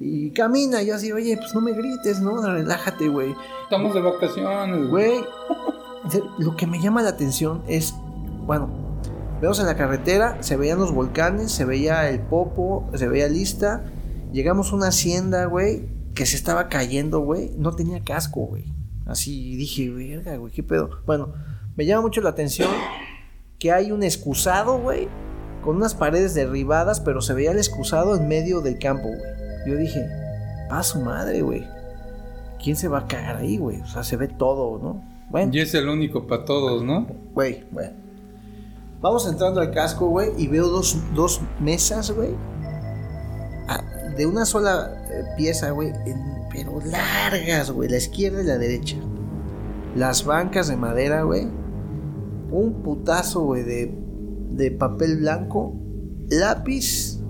[0.00, 2.42] y camina, y yo así, oye, pues no me grites, ¿no?
[2.42, 3.34] Relájate, güey.
[3.64, 5.20] Estamos de vacaciones, güey.
[6.38, 7.94] Lo que me llama la atención es,
[8.46, 8.98] bueno,
[9.40, 13.84] vemos en la carretera, se veían los volcanes, se veía el popo, se veía lista.
[14.32, 17.50] Llegamos a una hacienda, güey, que se estaba cayendo, güey.
[17.56, 18.64] No tenía casco, güey.
[19.06, 20.90] Así dije, verga, güey, qué pedo.
[21.06, 21.32] Bueno,
[21.76, 22.70] me llama mucho la atención
[23.58, 25.08] que hay un excusado, güey,
[25.62, 29.20] con unas paredes derribadas, pero se veía el excusado en medio del campo, güey.
[29.66, 30.06] Yo dije,
[30.68, 31.66] pa' su madre, güey.
[32.62, 33.80] ¿Quién se va a cagar ahí, güey?
[33.80, 35.02] O sea, se ve todo, ¿no?
[35.30, 37.06] Bueno, Y es el único para todos, ¿no?
[37.32, 37.92] güey, bueno.
[39.00, 42.30] Vamos entrando al casco, güey, y veo dos, dos mesas, güey.
[44.16, 45.03] De una sola
[45.36, 45.92] pieza, güey,
[46.52, 48.96] pero largas, güey, la izquierda y la derecha.
[49.94, 51.46] Las bancas de madera, güey.
[52.50, 53.94] Un putazo, güey, de,
[54.50, 55.74] de papel blanco,
[56.30, 57.20] lápiz.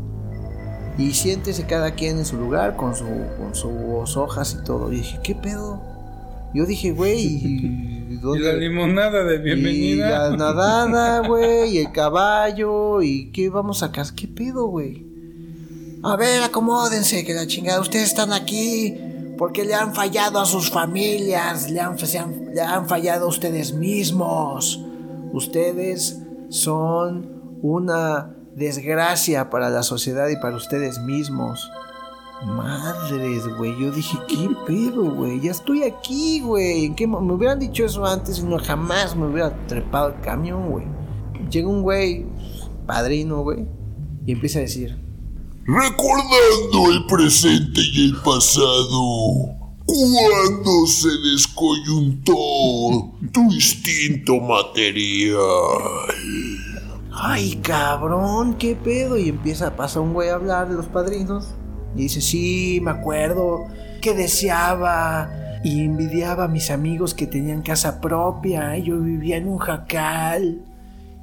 [0.96, 3.04] Y siéntese cada quien en su lugar con, su,
[3.38, 4.92] con sus hojas y todo.
[4.92, 5.82] Y dije, ¿qué pedo?
[6.54, 10.30] Yo dije, güey, ¿y Y la limonada de Y bienvenida.
[10.30, 15.13] la nadada, güey, y el caballo, y qué vamos a casar, qué pedo, güey.
[16.06, 18.94] A ver, acomódense, que la chingada, ustedes están aquí
[19.38, 21.96] porque le han fallado a sus familias, le han,
[22.86, 24.84] fallado a ustedes mismos.
[25.32, 31.70] Ustedes son una desgracia para la sociedad y para ustedes mismos.
[32.44, 33.74] Madres, güey.
[33.80, 35.40] Yo dije, ¿qué pedo, güey?
[35.40, 36.84] Ya estoy aquí, güey.
[36.84, 40.70] ¿En qué me hubieran dicho eso antes y no jamás me hubiera trepado el camión,
[40.70, 40.84] güey.
[41.48, 42.26] Llega un güey,
[42.86, 43.66] padrino, güey,
[44.26, 45.03] y empieza a decir,
[45.66, 49.48] Recordando el presente y el pasado,
[49.86, 52.34] cuando se descoyuntó
[53.32, 55.38] tu instinto material.
[57.10, 59.16] Ay, cabrón, qué pedo.
[59.16, 61.54] Y empieza, pasa un güey a hablar de los padrinos.
[61.96, 63.60] Y dice, sí, me acuerdo
[64.02, 65.30] que deseaba
[65.64, 68.76] y envidiaba a mis amigos que tenían casa propia.
[68.76, 70.62] y Yo vivía en un jacal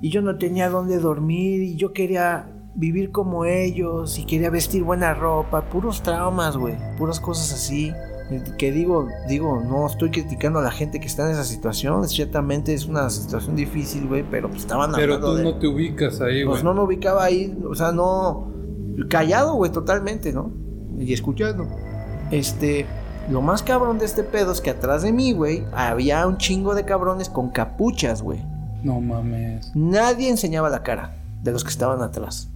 [0.01, 4.83] y yo no tenía dónde dormir y yo quería vivir como ellos y quería vestir
[4.83, 7.93] buena ropa, puros traumas, güey, puras cosas así.
[8.57, 12.73] Que digo, digo, no estoy criticando a la gente que está en esa situación, ciertamente
[12.73, 16.43] es una situación difícil, güey, pero pues estaban Pero tú de- no te ubicas ahí,
[16.43, 16.45] güey.
[16.53, 18.49] pues no me ubicaba ahí, o sea, no.
[19.09, 20.51] Callado, güey, totalmente, ¿no?
[20.97, 21.67] Y escuchando.
[22.31, 22.85] Este.
[23.29, 26.73] Lo más cabrón de este pedo es que atrás de mí, güey, había un chingo
[26.73, 28.43] de cabrones con capuchas, güey.
[28.83, 29.71] No mames.
[29.75, 32.49] Nadie enseñaba la cara de los que estaban atrás.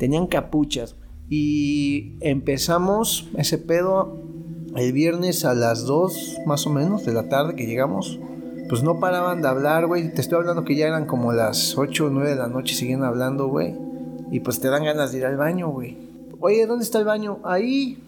[0.00, 0.96] Tenían capuchas.
[1.28, 4.16] Y empezamos ese pedo
[4.74, 8.18] el viernes a las 2 más o menos de la tarde que llegamos.
[8.70, 10.14] Pues no paraban de hablar, güey.
[10.14, 13.04] Te estoy hablando que ya eran como las 8 o 9 de la noche siguen
[13.04, 13.76] hablando, güey.
[14.30, 15.98] Y pues te dan ganas de ir al baño, güey.
[16.40, 17.40] Oye, ¿dónde está el baño?
[17.44, 18.02] Ahí.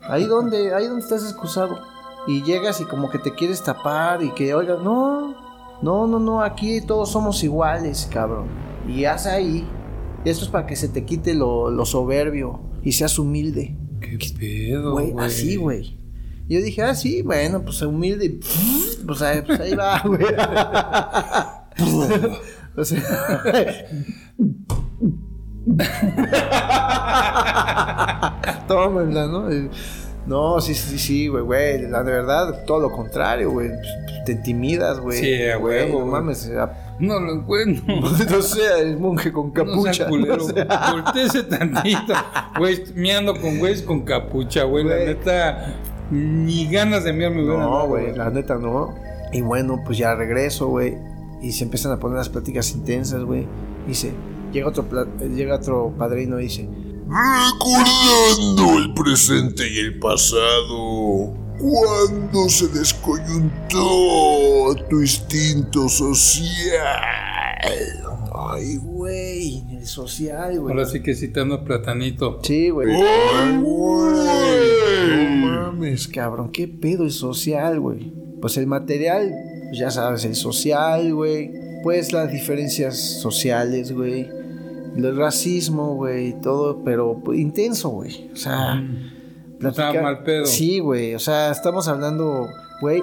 [0.00, 1.78] Ahí donde, ahí donde estás excusado.
[2.26, 5.34] Y llegas y como que te quieres tapar y que, oiga, no,
[5.82, 8.46] no, no, no, aquí todos somos iguales, cabrón.
[8.88, 9.68] Y haz ahí.
[10.24, 13.76] Esto es para que se te quite lo, lo soberbio y seas humilde.
[14.00, 15.98] ¿Qué pedo, Güey, así, güey.
[16.48, 18.26] Yo dije, ah, sí, bueno, pues humilde.
[18.26, 18.40] y
[19.06, 20.24] Pues, ahí- pues ahí va, güey.
[22.76, 23.02] o sea.
[28.68, 29.48] Tómenla, ¿no?
[30.26, 31.82] No, sí, sí, sí, güey, güey.
[31.88, 33.70] La de verdad, todo lo contrario, güey.
[34.24, 35.18] Te intimidas, güey.
[35.18, 35.92] Sí, güey.
[35.92, 36.48] No mames.
[36.50, 37.84] a- No lo encuentro.
[38.30, 39.92] No sea el monje con No capucha.
[39.94, 40.36] sea culero.
[40.36, 42.14] no sea- tantito.
[42.58, 44.84] Güey, miando con güeyes con capucha, güey.
[44.84, 45.74] La neta,
[46.10, 48.94] ni ganas de miar me hubieran No, güey, la neta no.
[49.32, 50.96] Y bueno, pues ya regreso, güey.
[51.42, 53.46] Y se empiezan a poner las pláticas intensas, güey.
[53.86, 54.12] Dice,
[54.52, 56.68] llega otro, pla- llega otro padrino y dice,
[57.06, 61.34] Recordando el presente y el pasado.
[61.64, 66.76] Cuando se descoyuntó tu instinto social.
[68.34, 70.74] ay, güey, el social, güey.
[70.74, 72.40] Ahora sí que citando a Platanito.
[72.42, 72.92] Sí, güey.
[72.92, 75.36] ¡Ay, No güey!
[75.40, 78.12] mames, cabrón, qué pedo el social, güey.
[78.42, 79.32] Pues el material,
[79.68, 81.50] pues ya sabes, el social, güey.
[81.82, 84.28] Pues las diferencias sociales, güey.
[84.96, 88.28] El racismo, güey, todo, pero pues, intenso, güey.
[88.34, 88.84] O sea,
[89.72, 90.46] Sea, mal pedo.
[90.46, 91.14] Sí, güey.
[91.14, 92.48] O sea, estamos hablando,
[92.80, 93.02] güey.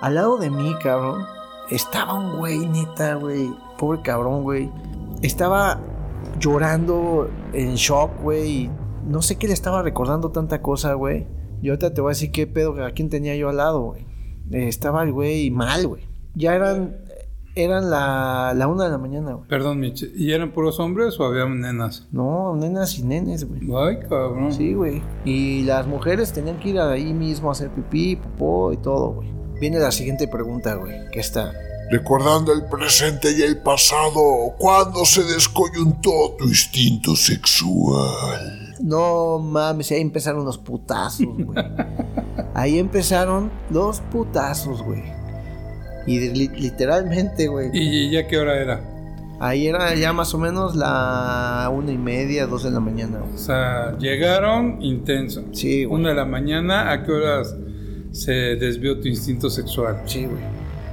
[0.00, 1.24] Al lado de mí, cabrón,
[1.70, 3.50] estaba un güey, neta, güey.
[3.78, 4.70] Pobre cabrón, güey.
[5.22, 5.80] Estaba
[6.38, 8.70] llorando en shock, güey.
[9.06, 11.26] No sé qué le estaba recordando tanta cosa, güey.
[11.62, 14.06] Y ahorita te voy a decir qué pedo, a quién tenía yo al lado, güey.
[14.50, 16.08] Eh, estaba el güey mal, güey.
[16.34, 17.01] Ya eran,
[17.54, 19.48] eran la, la una de la mañana, güey.
[19.48, 20.10] Perdón, Miche.
[20.14, 22.08] ¿Y eran puros hombres o había nenas?
[22.12, 23.60] No, nenas y nenes, güey.
[23.76, 24.52] Ay, cabrón.
[24.52, 25.02] Sí, güey.
[25.24, 29.30] Y las mujeres tenían que ir ahí mismo a hacer pipí, popó y todo, güey.
[29.60, 31.10] Viene la siguiente pregunta, güey.
[31.10, 31.52] Que está.
[31.90, 34.54] Recordando el presente y el pasado.
[34.58, 38.74] Cuando se descoyuntó tu instinto sexual.
[38.80, 41.58] No mames, ahí empezaron los putazos, güey.
[42.54, 45.02] Ahí empezaron los putazos, güey.
[46.06, 47.70] Y li- literalmente, güey.
[47.72, 48.80] ¿Y ya qué hora era?
[49.40, 53.34] Ahí era ya más o menos la una y media, dos de la mañana, güey.
[53.34, 55.44] O sea, llegaron intenso.
[55.52, 56.00] Sí, güey.
[56.00, 57.54] Una de la mañana, ¿a qué horas
[58.12, 60.02] se desvió tu instinto sexual?
[60.06, 60.42] Sí, güey.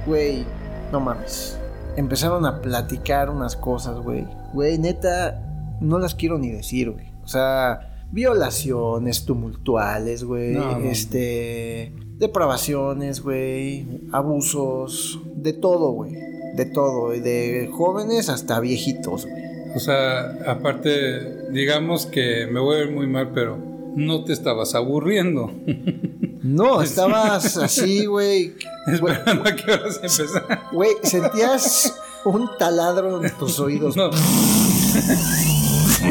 [0.06, 0.44] Güey,
[0.90, 1.58] no mames.
[1.96, 4.26] Empezaron a platicar unas cosas, güey.
[4.52, 7.12] Güey, neta, no las quiero ni decir, güey.
[7.22, 10.52] O sea, violaciones tumultuales, güey.
[10.54, 10.84] No, no.
[10.90, 11.92] este.
[12.20, 13.86] Depravaciones, güey.
[14.12, 15.18] Abusos.
[15.34, 16.12] De todo, güey.
[16.54, 17.14] De todo.
[17.14, 19.42] y De jóvenes hasta viejitos, güey.
[19.74, 23.56] O sea, aparte, digamos que me voy a ver muy mal, pero
[23.96, 25.50] no te estabas aburriendo.
[26.42, 28.54] No, estabas así, güey.
[28.86, 30.62] Esperando a qué horas empezar.
[30.72, 31.94] Güey, sentías
[32.24, 33.94] un taladro en tus oídos.
[33.94, 34.08] No,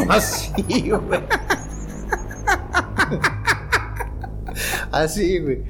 [0.07, 0.53] Así,
[0.88, 1.20] güey.
[4.91, 5.64] Así, güey.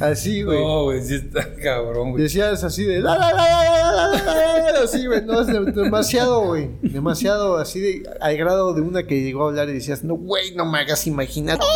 [0.00, 0.60] Así, güey.
[0.60, 2.24] no, güey, sí está cabrón, güey.
[2.24, 3.00] Decías así de.
[3.00, 5.24] "La, la, la, la, la, la, la, la", Así, güey.
[5.24, 6.70] No, es de- demasiado, güey.
[6.82, 8.02] Demasiado así de.
[8.20, 11.06] Al grado de una que llegó a hablar y decías, no, güey, no me hagas
[11.06, 11.58] imaginar.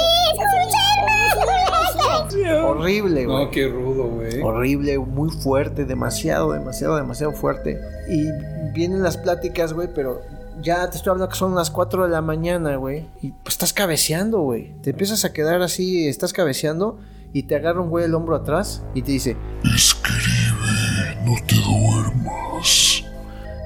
[2.64, 3.44] Horrible, güey.
[3.44, 4.40] No, qué rudo, güey.
[4.42, 7.80] Horrible, muy fuerte, demasiado, demasiado, demasiado fuerte.
[8.08, 8.26] Y
[8.74, 10.20] vienen las pláticas, güey, pero
[10.62, 13.06] ya te estoy hablando que son las 4 de la mañana, güey.
[13.22, 14.72] Y pues estás cabeceando, güey.
[14.82, 16.98] Te empiezas a quedar así, estás cabeceando
[17.32, 19.36] y te agarra un güey el hombro atrás y te dice,
[19.74, 23.04] Escribe, no te duermas.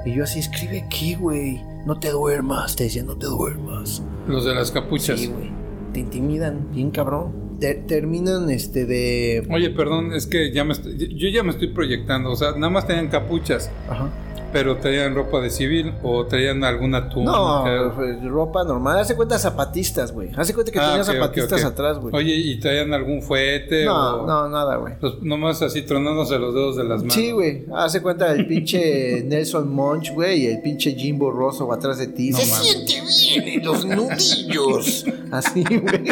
[0.04, 1.62] y yo así, escribe aquí, güey.
[1.86, 4.02] No te duermas, te decía, no te duermas.
[4.28, 5.18] Los de las capuchas.
[5.20, 5.50] Sí, güey.
[5.92, 7.58] Te intimidan, bien cabrón.
[7.60, 9.46] Te- terminan este de...
[9.50, 12.30] Oye, perdón, es que ya me estoy, yo ya me estoy proyectando.
[12.30, 13.70] O sea, nada más tenían capuchas.
[13.88, 14.08] Ajá.
[14.52, 17.32] Pero traían ropa de civil o traían alguna túnica.
[17.32, 18.98] No, pues, ropa normal.
[18.98, 20.30] Hace cuenta zapatistas, güey.
[20.36, 22.14] Hace cuenta que Ah, tenía ok, ok, zapatistas atrás, güey.
[22.14, 23.84] Oye, ¿y traían algún fuete?
[23.86, 24.94] No, o- no, nada, güey.
[25.00, 27.14] Pues nomás así tronándose los dedos de las manos.
[27.14, 27.64] Sí, güey.
[27.74, 32.30] Hace cuenta el pinche Nelson Monch, güey, y el pinche Jimbo Rosso atrás de ti.
[32.30, 35.04] No Se siente bien en los nudillos.
[35.30, 36.04] Así, güey.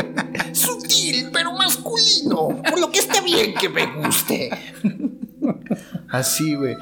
[0.52, 2.60] Sutil, pero masculino.
[2.68, 4.50] Por lo que está bien que me guste.
[6.10, 6.76] Así, güey.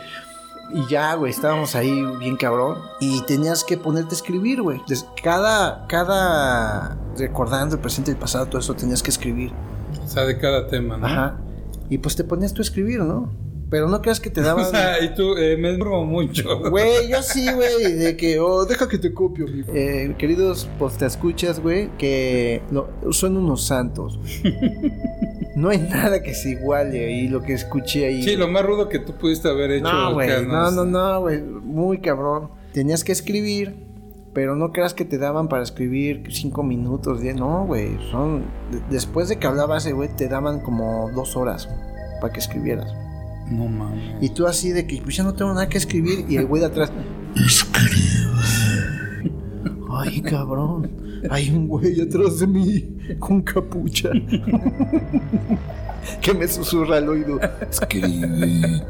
[0.75, 2.79] Y ya, güey, estábamos ahí bien cabrón.
[3.01, 4.81] Y tenías que ponerte a escribir, güey.
[5.23, 9.53] Cada, cada, recordando el presente y el pasado, todo eso tenías que escribir.
[10.05, 11.07] O sea, de cada tema, ¿no?
[11.07, 11.39] Ajá.
[11.89, 13.31] Y pues te ponías tú a escribir, ¿no?
[13.71, 14.71] Pero no creas que te O daban...
[14.71, 16.61] sea, y tú, eh, me burro mucho.
[16.71, 19.63] Güey, yo sí, güey, de que, oh, deja que te copio, mi.
[19.69, 20.69] Eh, queridos
[21.01, 24.19] escuchas, güey, que no, son unos santos.
[25.59, 28.23] No hay nada que se iguale ahí, lo que escuché ahí.
[28.23, 29.91] Sí, lo más rudo que tú pudiste haber hecho.
[29.93, 32.51] no, güey, no, no, no, güey, muy cabrón.
[32.73, 33.75] Tenías que escribir,
[34.35, 38.81] pero no creas que te daban para escribir cinco minutos, diez, no, güey, son, de-
[38.91, 41.69] después de que hablabas, ese güey, te daban como dos horas
[42.21, 42.93] para que escribieras.
[43.51, 44.23] No mames.
[44.23, 46.61] Y tú así de que, pues ya no tengo nada que escribir, y el güey
[46.61, 46.93] de atrás...
[49.91, 50.91] Ay, cabrón.
[51.31, 52.85] Hay un güey atrás de mí
[53.19, 54.11] con capucha.
[56.21, 57.39] que me susurra al oído.
[57.71, 58.83] Escribe.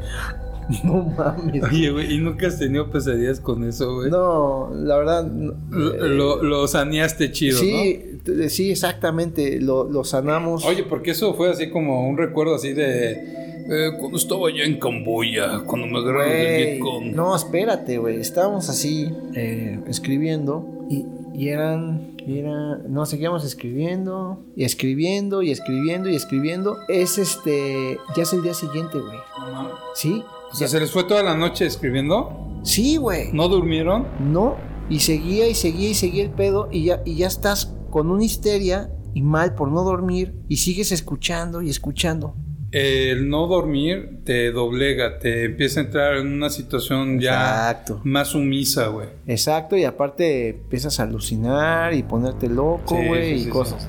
[0.83, 1.63] No mames.
[1.63, 4.11] Oye, güey, ¿y nunca has tenido pesadillas con eso, güey?
[4.11, 5.25] No, la verdad.
[5.25, 5.53] no.
[5.71, 9.59] Lo, lo, lo saneaste chido, sí, t- sí, exactamente.
[9.59, 10.63] Lo, lo sanamos.
[10.63, 10.69] ¿no?
[10.69, 13.13] Oye, porque eso fue así como un recuerdo así de...
[13.13, 17.15] eh, cuando estaba allá en Camboya, cuando me agarraron del Vietcong.
[17.15, 18.19] no, espérate, güey.
[18.19, 21.03] Estábamos así eh, escribiendo y,
[21.33, 26.77] y eran, era, no, seguíamos escribiendo y escribiendo y escribiendo y escribiendo.
[26.87, 29.17] Es este, ya es el día siguiente, güey.
[29.51, 29.69] No.
[29.95, 30.23] ¿Sí?
[30.51, 32.61] O sea, ¿se les fue toda la noche escribiendo?
[32.63, 33.31] Sí, güey.
[33.33, 34.07] ¿No durmieron?
[34.19, 34.57] No.
[34.89, 38.23] Y seguía y seguía y seguía el pedo y ya, y ya estás con una
[38.23, 42.35] histeria y mal por no dormir y sigues escuchando y escuchando.
[42.71, 48.01] El no dormir te doblega, te empieza a entrar en una situación ya Exacto.
[48.03, 49.07] más sumisa, güey.
[49.25, 53.87] Exacto, y aparte empiezas a alucinar y ponerte loco, Sí, güey, sí, y sí, cosas.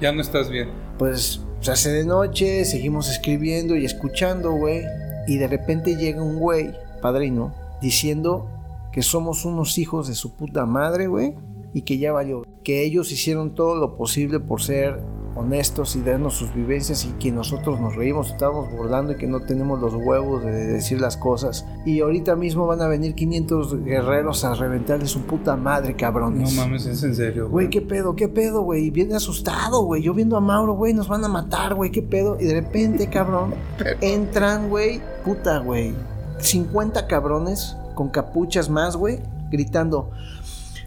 [0.00, 0.70] Ya no estás bien.
[0.98, 4.82] Pues se hace de noche, seguimos escribiendo y escuchando, güey.
[5.28, 8.48] Y de repente llega un güey, padrino, diciendo
[8.92, 11.34] que somos unos hijos de su puta madre, güey.
[11.74, 12.42] Y que ya valió.
[12.64, 14.98] Que ellos hicieron todo lo posible por ser
[15.36, 19.40] honestos y darnos sus vivencias y que nosotros nos reímos, estábamos burlando y que no
[19.40, 21.64] tenemos los huevos de decir las cosas.
[21.86, 26.54] Y ahorita mismo van a venir 500 guerreros a reventarle su puta madre, No cabrones.
[26.54, 27.48] mames, es en serio.
[27.48, 28.14] Güey, ¿qué pedo?
[28.16, 28.90] ¿Qué pedo, güey?
[28.90, 30.02] Viene asustado, güey.
[30.02, 31.90] Yo viendo a Mauro, güey, nos van a matar, güey.
[31.90, 32.36] ¿Qué pedo?
[32.40, 33.54] Y de repente, cabrón,
[34.00, 35.94] entran, güey, puta, güey.
[36.38, 39.20] 50 cabrones con capuchas más, güey,
[39.50, 40.10] gritando.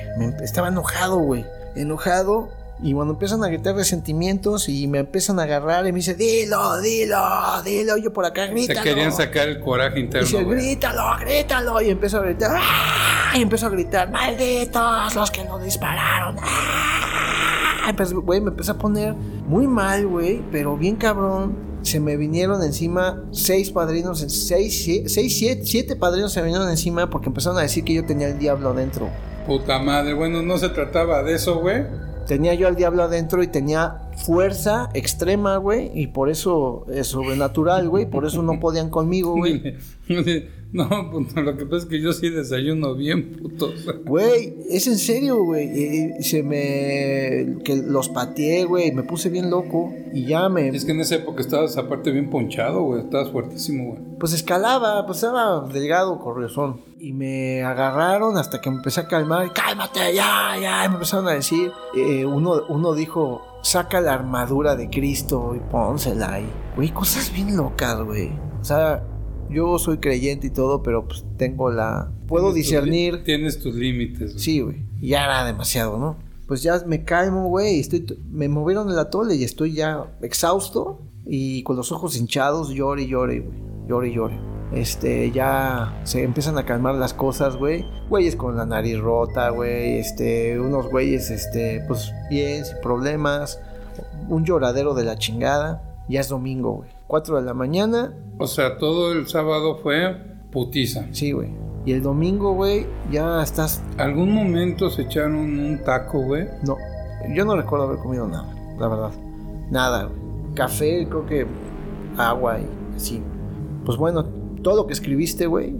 [0.43, 1.45] Estaba enojado, güey.
[1.75, 2.49] Enojado.
[2.83, 6.79] Y cuando empiezan a gritar resentimientos y me empiezan a agarrar y me dice, dilo,
[6.81, 7.17] dilo,
[7.63, 7.97] dilo.
[7.97, 8.81] Y yo por acá Se grítalo.
[8.83, 10.27] querían sacar el coraje Y interno.
[10.27, 10.57] dice, güey.
[10.57, 11.81] grítalo, grítalo.
[11.81, 13.33] Y empezó a gritar, ¡ah!
[13.37, 16.37] Y empezó a gritar, malditos los que lo dispararon.
[16.41, 17.93] ¡ah!
[18.23, 21.69] Güey, me empecé a poner muy mal, güey, pero bien cabrón.
[21.83, 27.09] Se me vinieron encima seis padrinos, seis, seis, siete, siete padrinos se me vinieron encima
[27.09, 29.09] porque empezaron a decir que yo tenía el diablo adentro.
[29.47, 30.13] Puta madre.
[30.13, 31.83] Bueno, no se trataba de eso, güey.
[32.31, 37.89] Tenía yo al diablo adentro y tenía fuerza extrema, güey, y por eso es sobrenatural,
[37.89, 39.75] güey, por eso no podían conmigo, güey.
[40.73, 43.73] No, pues, lo que pasa es que yo sí desayuno bien, puto.
[44.05, 46.13] Güey, es en serio, güey.
[46.21, 47.61] Se me.
[47.65, 48.93] que los pateé, güey.
[48.93, 49.93] Me puse bien loco.
[50.13, 50.69] Y ya me.
[50.69, 53.01] Es que en esa época estabas aparte bien ponchado, güey.
[53.01, 53.99] Estabas fuertísimo, güey.
[54.17, 56.79] Pues escalaba, pues estaba delgado, corriozón.
[57.03, 59.51] Y me agarraron hasta que me empecé a calmar.
[59.53, 60.85] Cálmate, ya, ya.
[60.85, 61.71] Y me empezaron a decir.
[61.95, 66.47] eh, uno, uno dijo: saca la armadura de Cristo y pónsela ahí.
[66.75, 68.29] Güey, cosas bien locas, güey.
[68.61, 69.03] O sea,
[69.49, 72.11] yo soy creyente y todo, pero pues tengo la.
[72.27, 73.23] Puedo Tienes discernir.
[73.23, 74.33] Tienes tus límites.
[74.33, 74.39] güey.
[74.43, 74.85] Sí, güey.
[75.01, 76.17] Y Ya era demasiado, ¿no?
[76.47, 77.79] Pues ya me calmo, güey.
[77.79, 83.01] Estoy, me movieron el atole y estoy ya exhausto y con los ojos hinchados, llore
[83.03, 83.57] y llore, güey.
[83.87, 84.39] Llore y llore.
[84.71, 87.85] Este, ya se empiezan a calmar las cosas, güey.
[88.09, 89.97] Güeyes con la nariz rota, güey.
[89.99, 93.59] Este, unos güeyes, este, pues bien, sin problemas.
[94.29, 95.83] Un lloradero de la chingada.
[96.07, 96.89] Ya es domingo, güey.
[97.07, 100.15] 4 de la mañana, O sea, todo el sábado fue
[100.51, 101.05] putiza.
[101.11, 101.49] sí, güey.
[101.85, 106.47] Y el domingo, güey, ya estás ¿Algún momento se echaron un taco, güey?
[106.63, 106.77] No,
[107.35, 108.47] yo no recuerdo haber comido nada,
[108.79, 109.11] la verdad.
[109.69, 110.15] Nada, güey.
[110.53, 111.47] Café, creo que
[112.17, 113.21] agua y así.
[113.83, 114.25] Pues bueno,
[114.61, 115.75] todo lo que escribiste, güey.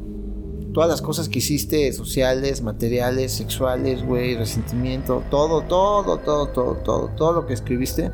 [0.73, 7.09] Todas las cosas que hiciste, sociales, materiales, sexuales, güey, resentimiento, todo, todo, todo, todo, todo,
[7.09, 8.11] todo lo que escribiste,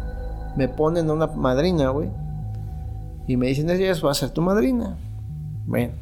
[0.58, 2.10] me ponen a una madrina, güey.
[3.28, 4.98] Y me dicen, ella va a ser tu madrina.
[5.68, 5.94] Bueno,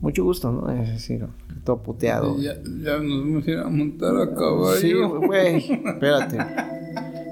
[0.00, 0.70] mucho gusto, ¿no?
[0.70, 1.26] Es decir,
[1.64, 2.38] todo puteado.
[2.38, 4.76] Ya, ya nos vamos a ir a montar a caballo.
[4.76, 6.38] Sí, güey, espérate.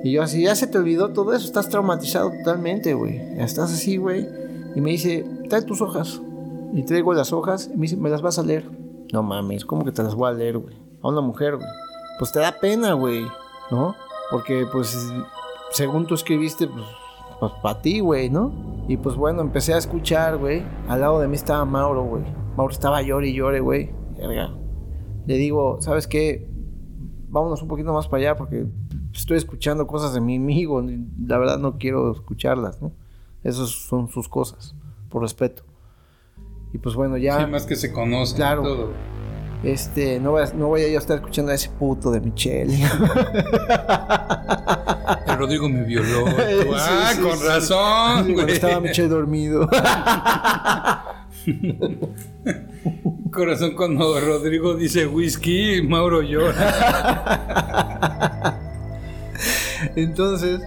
[0.05, 3.19] Y yo así, ya se te olvidó todo eso, estás traumatizado totalmente, güey.
[3.37, 4.27] Ya Estás así, güey.
[4.75, 6.21] Y me dice, trae tus hojas.
[6.73, 8.71] Y traigo las hojas y me dice, ¿me las vas a leer?
[9.13, 10.77] No mames, ¿cómo que te las voy a leer, güey?
[11.03, 11.69] A una mujer, güey.
[12.19, 13.27] Pues te da pena, güey,
[13.71, 13.95] ¿no?
[14.31, 15.13] Porque, pues,
[15.71, 16.87] según tú escribiste, pues,
[17.41, 18.53] pues para ti, güey, ¿no?
[18.89, 20.63] Y pues bueno, empecé a escuchar, güey.
[20.89, 22.25] Al lado de mí estaba Mauro, güey.
[22.57, 23.91] Mauro estaba llore y llore, güey.
[25.27, 26.53] Le digo, ¿sabes qué?
[27.33, 28.67] vámonos un poquito más para allá porque
[29.15, 30.85] estoy escuchando cosas de mi amigo.
[31.27, 32.93] La verdad no quiero escucharlas, ¿no?
[33.43, 34.77] Esas son sus cosas,
[35.09, 35.65] por respeto.
[36.73, 38.37] Y pues bueno, ya, Sí, más que se conocen.
[38.37, 38.63] Claro.
[38.63, 38.93] Todo.
[39.63, 42.75] este, no voy, a, no voy a yo estar escuchando a ese puto de Michelle.
[45.27, 46.27] El Rodrigo me violó.
[46.37, 49.69] Sí, ah, sí, con razón, Cuando estaba Michelle dormido.
[53.31, 56.55] Corazón cuando Rodrigo dice whisky, Mauro llora.
[59.97, 60.61] Entonces,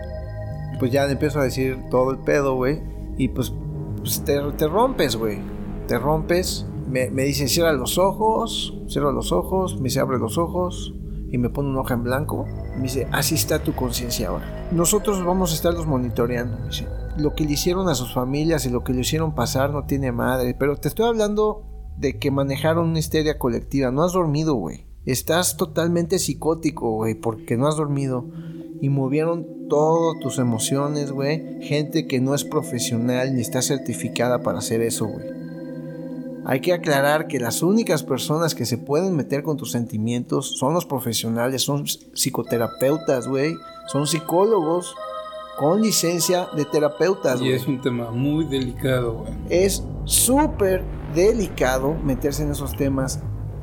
[0.80, 2.82] pues ya le empiezo a decir todo el pedo, güey.
[3.18, 3.53] Y pues,
[3.97, 5.39] pues te, te rompes, güey.
[5.88, 6.66] Te rompes.
[6.88, 8.74] Me, me dice, cierra los ojos.
[8.88, 9.78] Cierra los ojos.
[9.78, 10.94] Me dice, abre los ojos.
[11.32, 12.46] Y me pone una hoja en blanco.
[12.76, 14.70] Me dice, así está tu conciencia ahora.
[14.72, 16.58] Nosotros vamos a estarlos monitoreando.
[16.60, 19.72] Me dice, lo que le hicieron a sus familias y lo que le hicieron pasar
[19.72, 20.56] no tiene madre.
[20.58, 21.64] Pero te estoy hablando
[21.98, 23.92] de que manejaron una histeria colectiva.
[23.92, 24.86] No has dormido, güey.
[25.06, 28.26] Estás totalmente psicótico, güey, porque no has dormido.
[28.82, 31.62] Y movieron todas tus emociones, güey.
[31.62, 35.35] Gente que no es profesional ni está certificada para hacer eso, güey.
[36.48, 40.76] Hay que aclarar que las únicas personas que se pueden meter con tus sentimientos son
[40.76, 43.56] los profesionales, son psicoterapeutas, güey.
[43.88, 44.93] Son psicólogos
[45.58, 49.34] con licencia de terapeutas, Y güey es un tema muy delicado, güey.
[49.50, 50.84] es súper
[51.16, 53.22] delicado meterse en esos temas.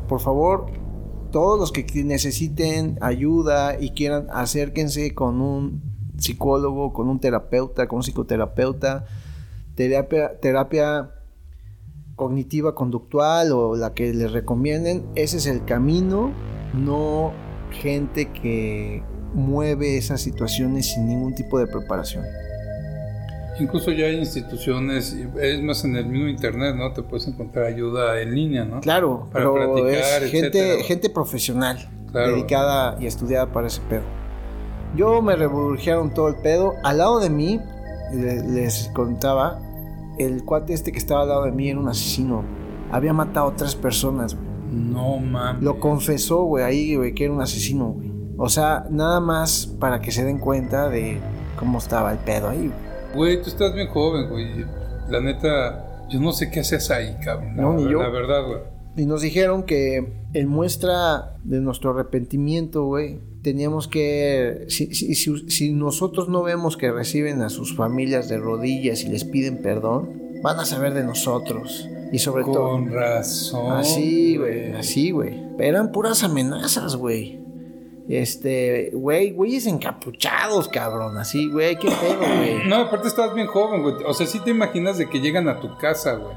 [0.09, 0.67] Por favor,
[1.31, 5.83] todos los que necesiten ayuda y quieran, acérquense con un
[6.19, 9.05] psicólogo, con un terapeuta, con un psicoterapeuta,
[9.77, 11.11] terapia, terapia
[12.17, 15.05] cognitiva conductual o la que les recomienden.
[15.15, 16.33] Ese es el camino,
[16.75, 17.33] no
[17.71, 19.03] gente que
[19.35, 22.25] mueve esas situaciones sin ningún tipo de preparación.
[23.61, 26.93] Incluso ya hay instituciones, es más en el mismo internet, ¿no?
[26.93, 28.81] Te puedes encontrar ayuda en línea, ¿no?
[28.81, 31.79] Claro, Para pero platicar, es gente, gente profesional,
[32.11, 32.33] Claro.
[32.33, 34.03] dedicada y estudiada para ese pedo.
[34.97, 36.75] Yo me reburgiaron todo el pedo.
[36.83, 37.61] Al lado de mí,
[38.13, 39.59] le- les contaba,
[40.19, 42.45] el cuate este que estaba al lado de mí era un asesino.
[42.91, 44.47] Había matado a tres personas, güey.
[44.73, 45.63] No mames.
[45.63, 48.11] Lo confesó, güey, ahí, güey, que era un asesino, güey.
[48.39, 51.21] O sea, nada más para que se den cuenta de
[51.59, 52.93] cómo estaba el pedo ahí, güey.
[53.15, 54.65] Güey, tú estás bien joven, güey.
[55.09, 57.57] La neta, yo no sé qué haces ahí, cabrón.
[57.57, 58.03] No, la, ni yo.
[58.03, 58.61] La verdad, güey.
[58.97, 65.51] Y nos dijeron que en muestra de nuestro arrepentimiento, güey, teníamos que, si, si- si-
[65.51, 70.11] si nosotros no vemos que reciben a sus familias de rodillas y les piden perdón,
[70.43, 71.89] van a saber de nosotros.
[72.13, 72.71] Y sobre todo...
[72.73, 73.73] Con razón.
[73.73, 75.41] Así, güey, así, güey.
[75.59, 77.41] Eran puras amenazas, güey.
[78.09, 81.17] Este, güey, güeyes encapuchados, cabrón.
[81.17, 82.65] Así, güey, qué pedo, güey.
[82.69, 83.95] No, aparte estabas bien joven, güey.
[84.07, 86.35] O sea, sí te imaginas de que llegan a tu casa, güey.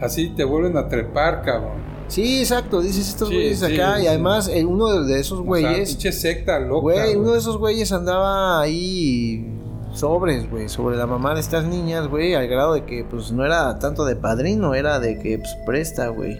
[0.00, 1.95] Así te vuelven a trepar, cabrón.
[2.08, 3.96] Sí, exacto, dices estos güeyes sí, acá.
[3.96, 4.04] sí.
[4.04, 6.80] Y además, eh, uno de, esos O sea, güeyes, secta loca.
[6.82, 9.44] güey, uno de esos güeyes andaba ahí
[9.92, 13.44] sobres, güey, sobre la mamá de estas niñas, güey, al grado de que, pues, no
[13.44, 16.38] era tanto de padrino, era de que, pues, presta, güey.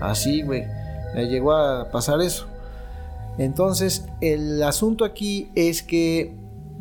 [0.00, 0.64] Así, güey.
[1.14, 2.46] Le llegó a pasar eso.
[3.38, 6.34] Entonces, el asunto aquí es que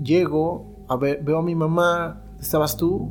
[0.04, 3.10] llego, a ver, veo a mi mamá, ¿estabas tú?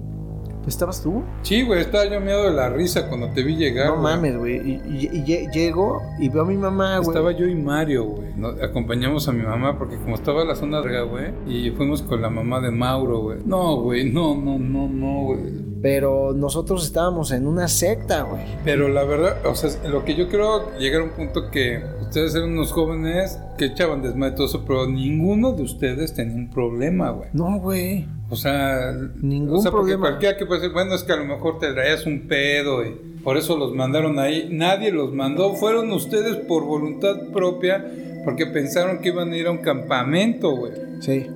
[0.67, 1.23] ¿Estabas tú?
[1.43, 3.87] Sí, güey, estaba yo miedo de la risa cuando te vi llegar.
[3.87, 4.03] No güey.
[4.15, 4.57] mames, güey.
[4.57, 7.09] Y, y- y lle- llego y veo a mi mamá, güey.
[7.11, 8.29] Estaba yo y Mario, güey.
[8.37, 11.27] Nos- Acompañamos a mi mamá porque como estaba la zona verga, güey.
[11.47, 13.39] Y fuimos con la mamá de Mauro, güey.
[13.45, 15.67] No, güey, no, no, no, no, güey.
[15.83, 18.43] Pero nosotros estábamos en una secta, güey.
[18.65, 22.35] Pero la verdad, o sea, lo que yo creo llegar a un punto que ustedes
[22.35, 26.51] eran unos jóvenes que echaban desmadre y todo eso, pero ninguno de ustedes tenía un
[26.51, 27.29] problema, güey.
[27.33, 28.07] No, güey.
[28.31, 30.09] O sea, Ningún o sea, porque problema.
[30.09, 32.91] cualquiera que puede decir, bueno, es que a lo mejor te traías un pedo y
[33.23, 34.49] por eso los mandaron ahí.
[34.51, 37.85] Nadie los mandó, fueron ustedes por voluntad propia
[38.25, 40.73] porque pensaron que iban a ir a un campamento, güey.
[41.01, 41.27] Sí.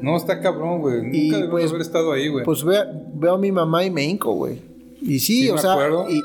[0.00, 1.02] No, está cabrón, güey.
[1.02, 2.44] Nunca debemos pues, haber estado ahí, güey.
[2.44, 4.60] Pues ve- veo a mi mamá y me hinco, güey.
[5.02, 6.06] Y sí, Sí, o me sea, acuerdo.
[6.10, 6.22] y,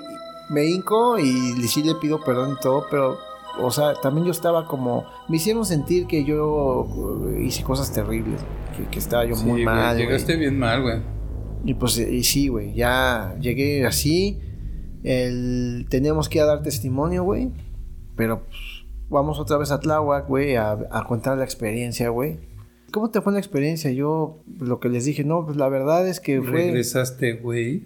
[0.52, 1.28] me hinco y
[1.68, 3.18] sí le pido perdón y todo, pero,
[3.62, 5.06] o sea, también yo estaba como.
[5.28, 6.88] Me hicieron sentir que yo
[7.36, 8.40] eh, hice cosas terribles,
[8.76, 9.96] que, que estaba yo Sí, muy güey, mal.
[9.96, 10.06] güey.
[10.08, 10.98] Llegaste bien mal, güey.
[11.66, 14.40] Y pues, eh, y sí, güey, ya llegué así.
[15.04, 17.52] El, teníamos que ir a dar testimonio, güey.
[18.16, 18.58] Pero pues,
[19.10, 22.40] vamos otra vez a Tláhuac, güey, a, a contar la experiencia, güey.
[22.92, 23.92] ¿Cómo te fue la experiencia?
[23.92, 26.52] Yo, lo que les dije, no, pues la verdad es que fue...
[26.64, 27.84] Regresaste, güey.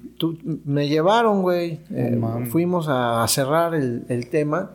[0.63, 1.81] me llevaron, güey.
[1.91, 2.49] Eh, mames.
[2.49, 4.71] fuimos a, a cerrar el, el tema.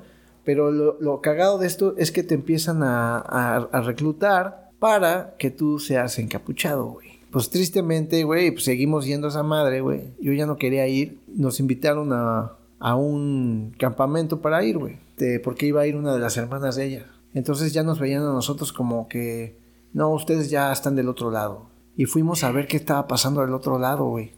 [0.48, 6.18] Pero lo, cagado de esto es que te empiezan a, reclutar para que tú seas
[6.18, 7.20] encapuchado, güey.
[7.30, 10.04] Pues tristemente, güey, pues seguimos yendo a esa madre, güey.
[10.18, 11.20] Yo ya no quería ir.
[11.26, 14.96] Nos invitaron a, a un campamento para ir, güey.
[15.44, 17.06] Porque iba a ir una de las hermanas de ella.
[17.34, 19.54] Entonces ya nos veían a nosotros como que,
[19.92, 21.66] no, ustedes ya están del otro lado.
[21.94, 24.32] Y fuimos a ver qué estaba pasando del otro lado, güey.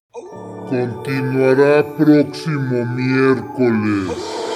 [0.68, 4.49] Continuará próximo miércoles.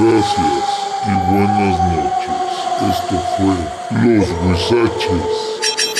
[0.00, 2.40] Gracias y buenas noches.
[2.88, 3.54] Esto fue
[4.00, 5.91] Los Huizaches.